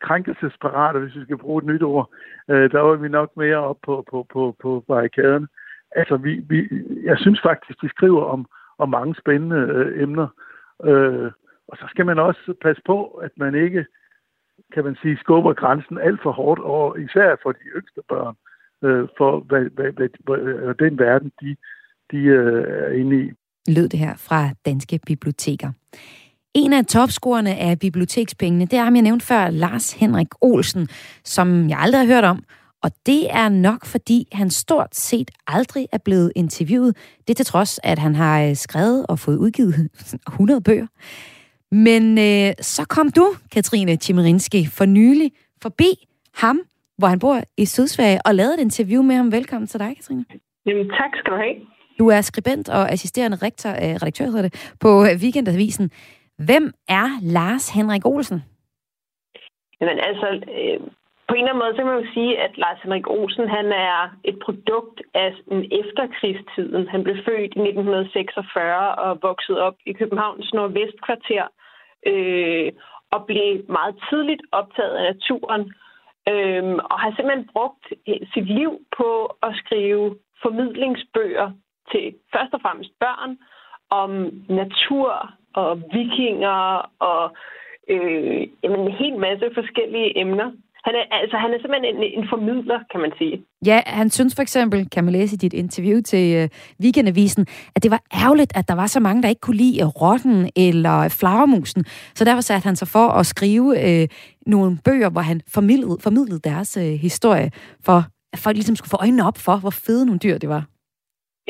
[0.00, 2.10] krænkelsesparate, hvis vi skal bruge et nyt ord.
[2.50, 5.48] Øh, der var vi nok mere op på, på, på, på barrikaderne.
[5.96, 6.68] Altså, vi, vi,
[7.04, 8.46] jeg synes faktisk, de skriver om,
[8.78, 10.28] om mange spændende øh, emner.
[10.84, 11.30] Øh,
[11.68, 13.86] og så skal man også passe på, at man ikke,
[14.74, 18.34] kan man sige, skubber grænsen alt for hårdt, og især for de yngste børn,
[18.84, 21.56] øh, for hvad, hvad, hvad, hvad, den verden, de,
[22.10, 23.30] de øh, er inde i.
[23.68, 25.72] Lød det her fra Danske Biblioteker.
[26.54, 30.88] En af topscorerne af bibliotekspengene, det er ham, jeg nævnte før, Lars Henrik Olsen,
[31.24, 32.44] som jeg aldrig har hørt om.
[32.82, 36.96] Og det er nok, fordi han stort set aldrig er blevet interviewet.
[37.28, 39.74] Det til trods, at han har øh, skrevet og fået udgivet
[40.32, 40.86] 100 bøger.
[41.74, 45.30] Men øh, så kom du, Katrine Chimerinski, for nylig
[45.62, 45.90] forbi
[46.34, 46.60] ham,
[46.98, 49.32] hvor han bor i Sydsverige, og lavede et interview med ham.
[49.32, 50.24] Velkommen til dig, Katrine.
[50.66, 51.54] Jamen, tak skal du have.
[51.98, 54.88] Du er skribent og assisterende rektor, øh, redaktør hedder det, på
[55.22, 55.90] Weekendavisen.
[56.46, 58.42] Hvem er Lars Henrik Olsen?
[59.80, 60.26] Jamen altså,
[60.58, 60.80] øh,
[61.32, 63.66] på en eller anden måde, så kan man jo sige, at Lars Henrik Olsen, han
[63.90, 63.98] er
[64.30, 65.30] et produkt af
[65.82, 66.88] efterkrigstiden.
[66.88, 71.46] Han blev født i 1946 og voksede op i Københavns nordvestkvarter
[72.06, 72.68] øh,
[73.14, 75.62] og blev meget tidligt optaget af naturen.
[76.32, 77.84] Øh, og har simpelthen brugt
[78.34, 79.10] sit liv på
[79.46, 81.48] at skrive formidlingsbøger
[81.90, 83.30] til først og fremmest børn
[83.90, 84.10] om
[84.48, 87.24] natur og vikinger og
[87.88, 90.50] øh, jamen, en hel masse forskellige emner.
[90.86, 93.44] Han er, altså, han er simpelthen en, en formidler, kan man sige.
[93.66, 96.48] Ja, han synes for eksempel, kan man læse i dit interview til uh,
[96.82, 100.50] Weekendavisen, at det var ærgerligt, at der var så mange, der ikke kunne lide rotten
[100.56, 101.84] eller flagermusen.
[102.14, 104.04] Så derfor satte han sig for at skrive uh,
[104.46, 107.50] nogle bøger, hvor han formidlede, formidlede deres uh, historie,
[107.86, 107.98] for
[108.32, 110.64] at folk ligesom skulle få øjnene op for, hvor fede nogle dyr det var.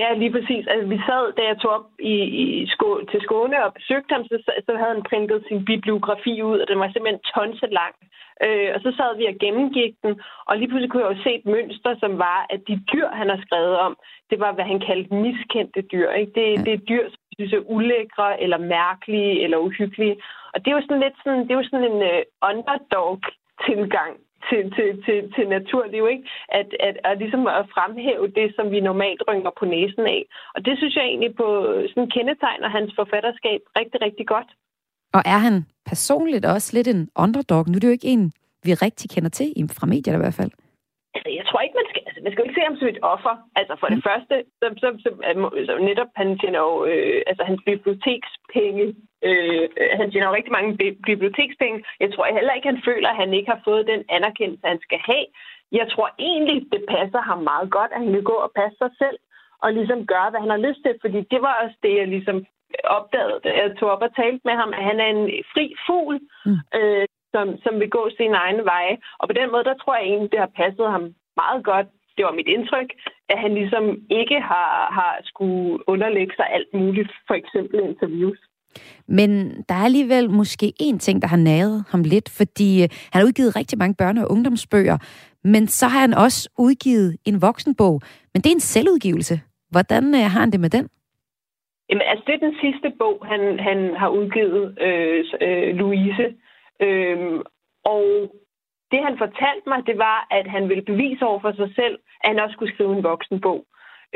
[0.02, 0.64] Ja, lige præcis.
[0.72, 4.24] Altså, vi sad, da jeg tog op i, i sko, til Skåne og besøgte ham,
[4.30, 7.94] så, så havde han printet sin bibliografi ud, og den var simpelthen tonse lang.
[8.46, 11.34] Øh, og så sad vi og gennemgik den, og lige pludselig kunne jeg jo se
[11.34, 13.96] et mønster, som var, at de dyr, han har skrevet om,
[14.30, 16.10] det var, hvad han kaldte miskendte dyr.
[16.10, 16.32] Ikke?
[16.38, 20.16] Det, det er dyr, som synes er ulækre, eller mærkelige, eller uhyggelige.
[20.54, 22.20] Og det er jo sådan lidt sådan, det er jo sådan en uh,
[22.50, 24.14] underdog-tilgang
[24.48, 26.24] til, til, til, til naturliv, ikke?
[26.48, 30.22] At, at, at ligesom at fremhæve det, som vi normalt rynker på næsen af.
[30.54, 31.48] Og det synes jeg egentlig på
[31.88, 34.50] sådan kendetegner hans forfatterskab rigtig, rigtig godt.
[35.16, 35.56] Og er han
[35.86, 37.64] personligt også lidt en underdog?
[37.68, 38.32] Nu er det jo ikke en,
[38.64, 39.48] vi rigtig kender til,
[39.78, 40.52] fra medier i hvert fald.
[41.14, 43.02] Altså, jeg tror ikke, man skal, altså, man skal jo ikke se ham som et
[43.14, 43.34] offer.
[43.60, 43.94] Altså, for mm.
[43.94, 45.10] det første, så, så, så,
[45.68, 48.84] så netop, han tjener jo, øh, altså, hans bibliotekspenge,
[49.28, 49.64] øh,
[50.00, 51.78] han tjener jo rigtig mange bi- bibliotekspenge.
[52.02, 55.00] Jeg tror heller ikke, han føler, at han ikke har fået den anerkendelse, han skal
[55.10, 55.26] have.
[55.78, 58.92] Jeg tror egentlig, det passer ham meget godt, at han vil gå og passe sig
[59.02, 59.18] selv,
[59.62, 62.38] og ligesom gøre, hvad han har lyst til, fordi det var også det, jeg ligesom
[62.98, 66.16] opdagede, da jeg tog op og talte med ham, at han er en fri fugl,
[66.46, 66.58] mm.
[66.78, 68.96] øh, som, som vil gå sin egen veje.
[69.20, 71.04] Og på den måde, der tror jeg egentlig, det har passet ham
[71.42, 71.88] meget godt.
[72.16, 72.90] Det var mit indtryk,
[73.32, 73.84] at han ligesom
[74.20, 78.40] ikke har, har skulle underlægge sig alt muligt, for eksempel interviews.
[79.06, 79.30] Men
[79.68, 83.26] der er alligevel måske en ting, der har naget ham lidt, fordi øh, han har
[83.26, 84.98] udgivet rigtig mange børne- og ungdomsbøger,
[85.44, 88.00] men så har han også udgivet en voksenbog.
[88.34, 89.40] Men det er en selvudgivelse.
[89.70, 90.88] Hvordan øh, har han det med den?
[91.88, 96.34] Jamen, altså, det er den sidste bog, han, han har udgivet, øh, øh, Louise.
[96.80, 97.42] Øhm,
[97.84, 98.04] og
[98.90, 102.28] det, han fortalte mig, det var, at han ville bevise over for sig selv, at
[102.30, 103.64] han også skulle skrive en voksenbog.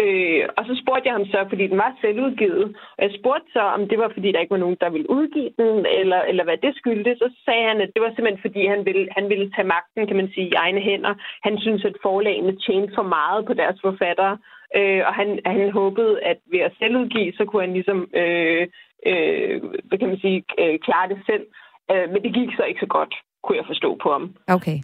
[0.02, 2.64] Øh, og så spurgte jeg ham så, fordi den var selvudgivet,
[2.96, 5.50] og jeg spurgte så, om det var, fordi der ikke var nogen, der ville udgive
[5.58, 7.16] den, eller, eller hvad det skyldte.
[7.18, 10.16] Så sagde han, at det var simpelthen, fordi han ville, han ville tage magten, kan
[10.16, 11.14] man sige, i egne hænder.
[11.42, 14.38] Han synes, at forlagene tjente for meget på deres forfattere,
[14.74, 18.66] øh, og han, han håbede, at ved at selvudgive, så kunne han ligesom, øh,
[19.06, 21.46] øh, hvad kan man sige, øh, klare det selv.
[21.90, 24.34] Øh, men det gik så ikke så godt, kunne jeg forstå på ham.
[24.48, 24.78] Okay.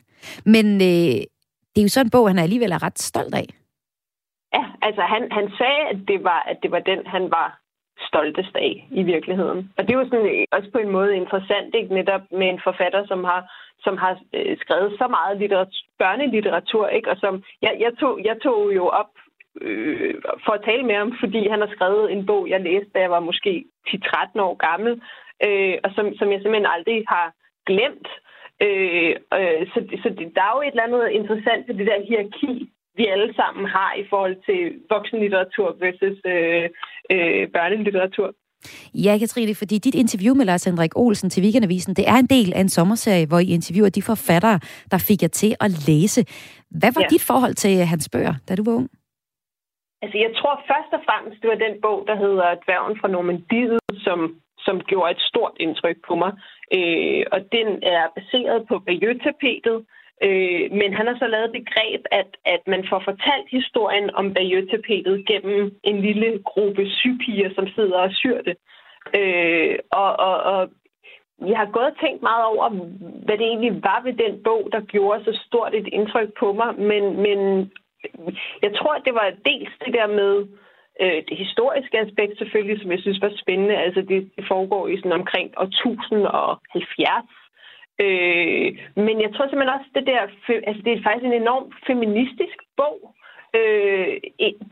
[0.45, 1.19] Men øh,
[1.73, 3.47] det er jo sådan en bog, han alligevel er ret stolt af.
[4.55, 7.63] Ja, altså han, han sagde, at det, var, at det var den, han var
[8.09, 9.73] stoltest af i virkeligheden.
[9.79, 11.95] Og det var sådan øh, også på en måde interessant, ikke?
[11.95, 13.41] netop med en forfatter, som har,
[13.85, 17.11] som har øh, skrevet så meget litteratur, børnelitteratur, ikke?
[17.11, 19.13] og som jeg, jeg, tog, jeg tog jo op
[19.61, 23.01] øh, for at tale med ham, fordi han har skrevet en bog, jeg læste, da
[23.01, 24.93] jeg var måske 10-13 år gammel,
[25.47, 27.27] øh, og som, som jeg simpelthen aldrig har
[27.71, 28.09] glemt.
[28.67, 32.07] Øh, øh, så så det, der er jo et eller andet interessant ved det der
[32.09, 32.53] hierarki,
[32.97, 36.67] vi alle sammen har i forhold til voksenlitteratur versus øh,
[37.15, 38.29] øh, børnelitteratur.
[38.95, 42.53] Ja, Katrine, fordi dit interview med Lars Henrik Olsen til Weekendavisen, det er en del
[42.55, 46.25] af en sommerserie, hvor I interviewer de forfattere, der fik jer til at læse.
[46.71, 47.07] Hvad var ja.
[47.11, 48.89] dit forhold til hans bøger, da du var ung?
[50.03, 53.81] Altså, jeg tror først og fremmest, det var den bog, der hedder Dværgen fra Normandiet,
[54.07, 54.19] som,
[54.59, 56.33] som gjorde et stort indtryk på mig.
[56.77, 59.79] Øh, og den er baseret på Bayeux-tapetet,
[60.27, 65.27] øh, men han har så lavet begreb, at, at man får fortalt historien om Bayeux-tapetet
[65.31, 68.57] gennem en lille gruppe sypiger, som sidder og syr det.
[69.19, 70.71] Øh, og, og, og
[71.51, 72.69] jeg har gået og tænkt meget over,
[73.25, 76.71] hvad det egentlig var ved den bog, der gjorde så stort et indtryk på mig,
[76.91, 77.71] men, men
[78.63, 80.47] jeg tror, at det var dels det der med
[81.01, 83.77] øh, det historiske aspekt selvfølgelig, som jeg synes var spændende.
[83.77, 87.09] Altså det, det foregår i sådan omkring år 1070.
[88.05, 88.69] Øh,
[89.07, 90.21] men jeg tror simpelthen også, det der,
[90.69, 92.99] altså det er faktisk en enorm feministisk bog.
[93.59, 94.15] Øh,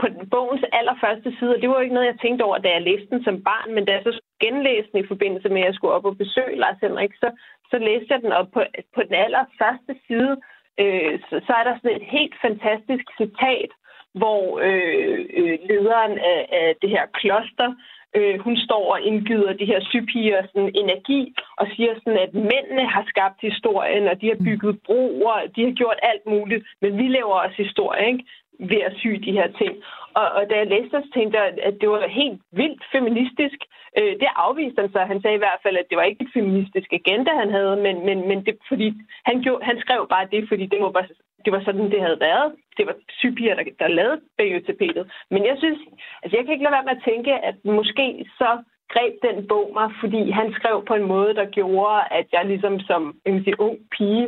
[0.01, 3.11] på bogens allerførste side, og det var ikke noget, jeg tænkte over, da jeg læste
[3.11, 5.95] den som barn, men da jeg så genlæste den i forbindelse med, at jeg skulle
[5.95, 7.29] op og besøge Lars Henrik, så,
[7.71, 8.63] så læste jeg den op på,
[8.95, 10.37] på den allerførste side,
[10.79, 13.71] øh, så, så er der sådan et helt fantastisk citat,
[14.15, 17.75] hvor øh, øh, lederen af, af det her kloster,
[18.17, 22.87] øh, hun står og indgyder de her sypiger sådan energi og siger sådan, at mændene
[22.95, 27.09] har skabt historien, og de har bygget broer, de har gjort alt muligt, men vi
[27.09, 28.25] laver også historie, ikke?
[28.71, 29.75] ved at sy de her ting.
[30.19, 33.59] Og, og da jeg læste det, så tænkte jeg, at det var helt vildt feministisk.
[33.99, 35.01] Øh, det afviste han så.
[35.13, 37.97] Han sagde i hvert fald, at det var ikke et feministisk agenda, han havde, men,
[38.09, 38.89] men, men det, fordi
[39.29, 41.09] han, gjorde, han skrev bare det, fordi det, må bare,
[41.45, 42.49] det var sådan, det havde været.
[42.77, 45.05] Det var sygepiger, der, der lavede bagetapetet.
[45.31, 45.79] Men jeg synes,
[46.23, 48.07] altså jeg kan ikke lade være med at tænke, at måske
[48.41, 48.51] så
[48.95, 52.81] greb den bog mig, fordi han skrev på en måde, der gjorde, at jeg ligesom
[52.81, 54.27] som en sige, ung pige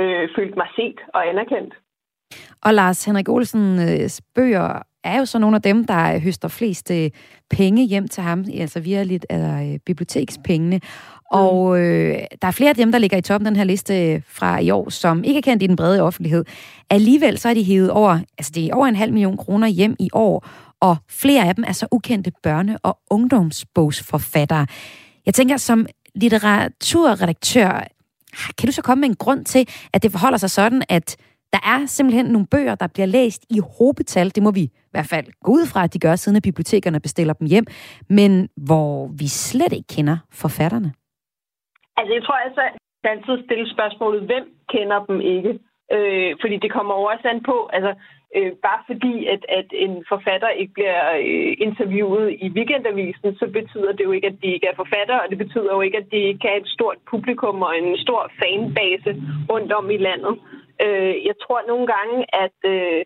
[0.00, 1.74] øh, følte mig set og anerkendt.
[2.64, 6.90] Og Lars Henrik Olsen øh, bøger er jo så nogle af dem, der høster flest
[6.90, 7.10] øh,
[7.50, 10.80] penge hjem til ham, altså via lidt af øh, bibliotekspengene.
[11.32, 14.58] Og øh, der er flere af dem, der ligger i toppen den her liste fra
[14.58, 16.44] i år, som ikke er kendt i den brede offentlighed.
[16.90, 19.96] Alligevel så er de hævet over, altså det er over en halv million kroner hjem
[20.00, 20.46] i år,
[20.80, 24.66] og flere af dem er så ukendte børne- og ungdomsbogsforfattere.
[25.26, 27.86] Jeg tænker, som litteraturredaktør,
[28.58, 31.16] kan du så komme med en grund til, at det forholder sig sådan, at
[31.54, 34.28] der er simpelthen nogle bøger, der bliver læst i hobetal.
[34.36, 37.00] Det må vi i hvert fald gå ud fra, at de gør, siden at bibliotekerne
[37.06, 37.66] bestiller dem hjem.
[38.18, 38.30] Men
[38.68, 38.90] hvor
[39.20, 40.90] vi slet ikke kender forfatterne.
[41.98, 44.44] Altså, jeg tror altså, at altid stille spørgsmålet, hvem
[44.74, 45.52] kender dem ikke?
[45.94, 47.92] Øh, fordi det kommer over også an på, altså,
[48.36, 53.92] øh, bare fordi, at, at en forfatter ikke bliver øh, interviewet i weekendavisen, så betyder
[53.92, 56.16] det jo ikke, at de ikke er forfatter, og det betyder jo ikke, at de
[56.16, 59.12] ikke har et stort publikum og en stor fanbase
[59.52, 60.34] rundt om i landet.
[60.84, 63.04] Øh, jeg tror nogle gange, at øh,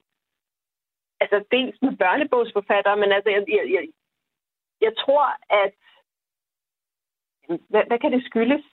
[1.20, 3.84] altså dels med børnebogsforfattere, men altså jeg, jeg, jeg,
[4.80, 5.26] jeg tror,
[5.64, 5.74] at
[7.70, 8.64] hvad, hvad kan det skyldes?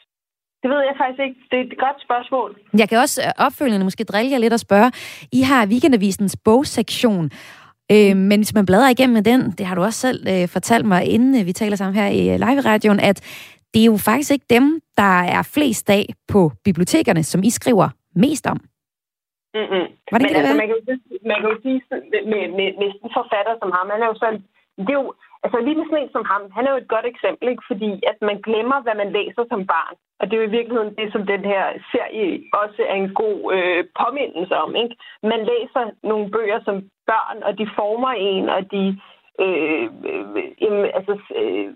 [0.65, 1.39] Det ved jeg faktisk ikke.
[1.51, 2.49] Det er et godt spørgsmål.
[2.81, 4.91] Jeg kan også øh, opfølgende måske drille jer lidt og spørge.
[5.39, 7.25] I har Weekendavisens bogsektion,
[7.91, 11.01] Øh, men hvis man bladrer igennem den, det har du også selv øh, fortalt mig,
[11.15, 13.17] inden øh, vi taler sammen her i øh, live-radioen, at
[13.71, 14.65] det er jo faktisk ikke dem,
[15.01, 17.87] der er flest af på bibliotekerne, som I skriver
[18.23, 18.59] mest om.
[19.57, 19.85] Mm-hmm.
[20.11, 20.83] Hvordan Men altså, man kan jo,
[21.31, 21.79] man kan jo sige,
[22.11, 24.39] med, med, med, med en forfatter som ham, han er jo sådan,
[24.85, 25.07] det er jo,
[25.45, 27.63] altså lige med sådan en som ham, han er jo et godt eksempel, ikke?
[27.71, 29.95] fordi at man glemmer, hvad man læser som barn.
[30.19, 32.27] Og det er jo i virkeligheden det, som den her serie
[32.61, 34.75] også er en god øh, påmindelse om.
[34.83, 34.95] Ikke?
[35.31, 36.75] Man læser nogle bøger som
[37.11, 38.83] børn, og de former en, og de
[39.43, 39.85] øh,
[40.67, 41.67] øh, altså, øh,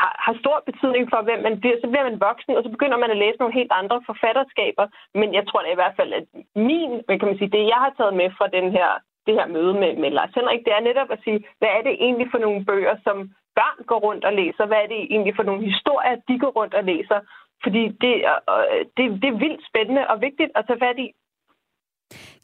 [0.00, 1.76] har, har stor betydning for, hvem man bliver.
[1.80, 4.86] Så bliver man voksen, og så begynder man at læse nogle helt andre forfatterskaber.
[5.20, 6.26] Men jeg tror da i hvert fald, at
[6.70, 8.90] min, kan man sige, det jeg har taget med fra den her,
[9.26, 11.94] det her møde med, med Lars Henrik, det er netop at sige, hvad er det
[12.06, 13.16] egentlig for nogle bøger, som
[13.58, 14.64] børn går rundt og læser?
[14.66, 17.18] Hvad er det egentlig for nogle historier, de går rundt og læser?
[17.64, 18.14] Fordi det,
[18.52, 21.08] øh, det, det er vildt spændende og vigtigt at tage fat i.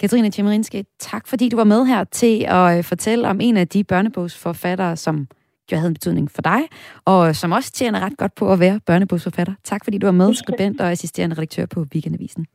[0.00, 3.68] Katrine Tjemerinske, tak fordi du var med her til at øh, fortælle om en af
[3.68, 5.26] de børnebogsforfattere, som
[5.72, 6.60] jo havde en betydning for dig,
[7.04, 9.54] og som også tjener ret godt på at være børnebogsforfatter.
[9.64, 12.46] Tak fordi du var med, skribent og assisterende redaktør på Weekendavisen.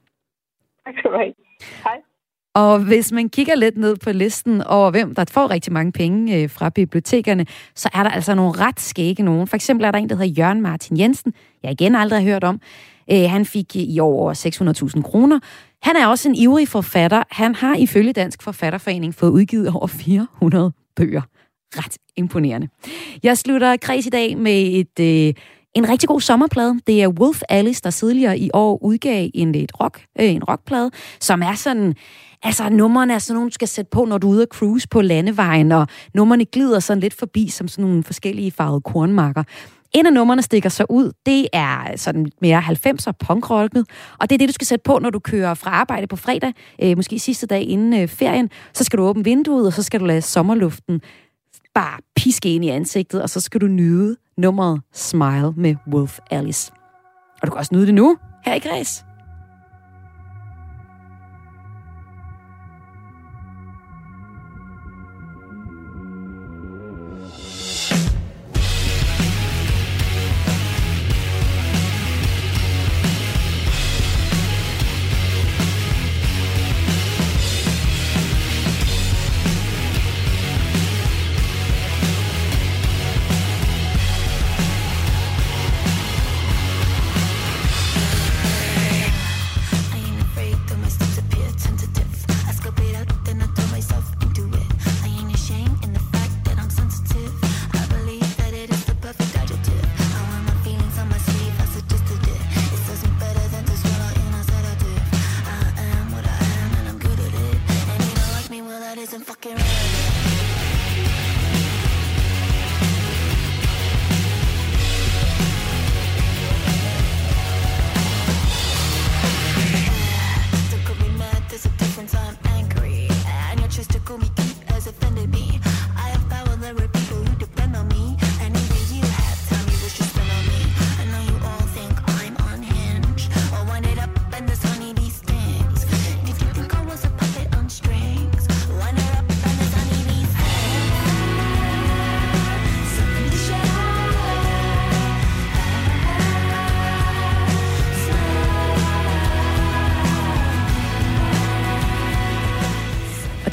[0.86, 1.34] Tak skal du have.
[1.84, 2.02] Hej.
[2.56, 6.38] Og hvis man kigger lidt ned på listen over, hvem der får rigtig mange penge
[6.38, 7.46] øh, fra bibliotekerne,
[7.76, 9.48] så er der altså nogle ret skægge nogen.
[9.48, 11.34] For eksempel er der en, der hedder Jørgen Martin Jensen,
[11.64, 12.62] jeg igen aldrig har hørt om.
[13.12, 14.34] Øh, han fik i år over
[14.96, 15.40] 600.000 kroner.
[15.84, 17.24] Han er også en ivrig forfatter.
[17.32, 21.22] Han har ifølge Dansk Forfatterforening fået udgivet over 400 bøger.
[21.78, 22.68] Ret imponerende.
[23.24, 25.34] Jeg slutter kreds i dag med et, øh,
[25.76, 26.80] en rigtig god sommerplade.
[26.88, 30.92] Det er Wolf Alice, der tidligere i år udgav en, et rock, øh, en rockplade,
[31.20, 31.96] som er sådan...
[32.44, 34.88] Altså, numrene er sådan nogle, du skal sætte på, når du er ude at cruise
[34.88, 39.44] på landevejen, og numrene glider sådan lidt forbi som sådan nogle forskellige farvede kornmarker.
[39.94, 41.12] En af numrene stikker sig ud.
[41.26, 43.86] Det er sådan mere 90'er punkrocket,
[44.20, 46.54] og det er det, du skal sætte på, når du kører fra arbejde på fredag,
[46.84, 48.50] øh, måske sidste dag inden øh, ferien.
[48.74, 51.02] Så skal du åbne vinduet, og så skal du lade sommerluften
[51.76, 56.72] bare piske ind i ansigtet, og så skal du nyde nummeret Smile med Wolf Alice.
[57.42, 59.06] Og du kan også nyde det nu, her i Græs.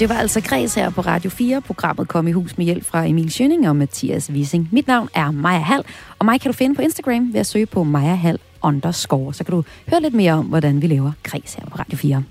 [0.03, 1.61] Det var altså Græs her på Radio 4.
[1.61, 4.69] Programmet kom i hus med hjælp fra Emil Schønning og Mathias Wissing.
[4.73, 5.85] Mit navn er Maja Hall,
[6.19, 9.35] og mig kan du finde på Instagram ved at søge på Maja Hall underscore.
[9.35, 12.25] Så kan du høre lidt mere om, hvordan vi laver Græs her på Radio 4.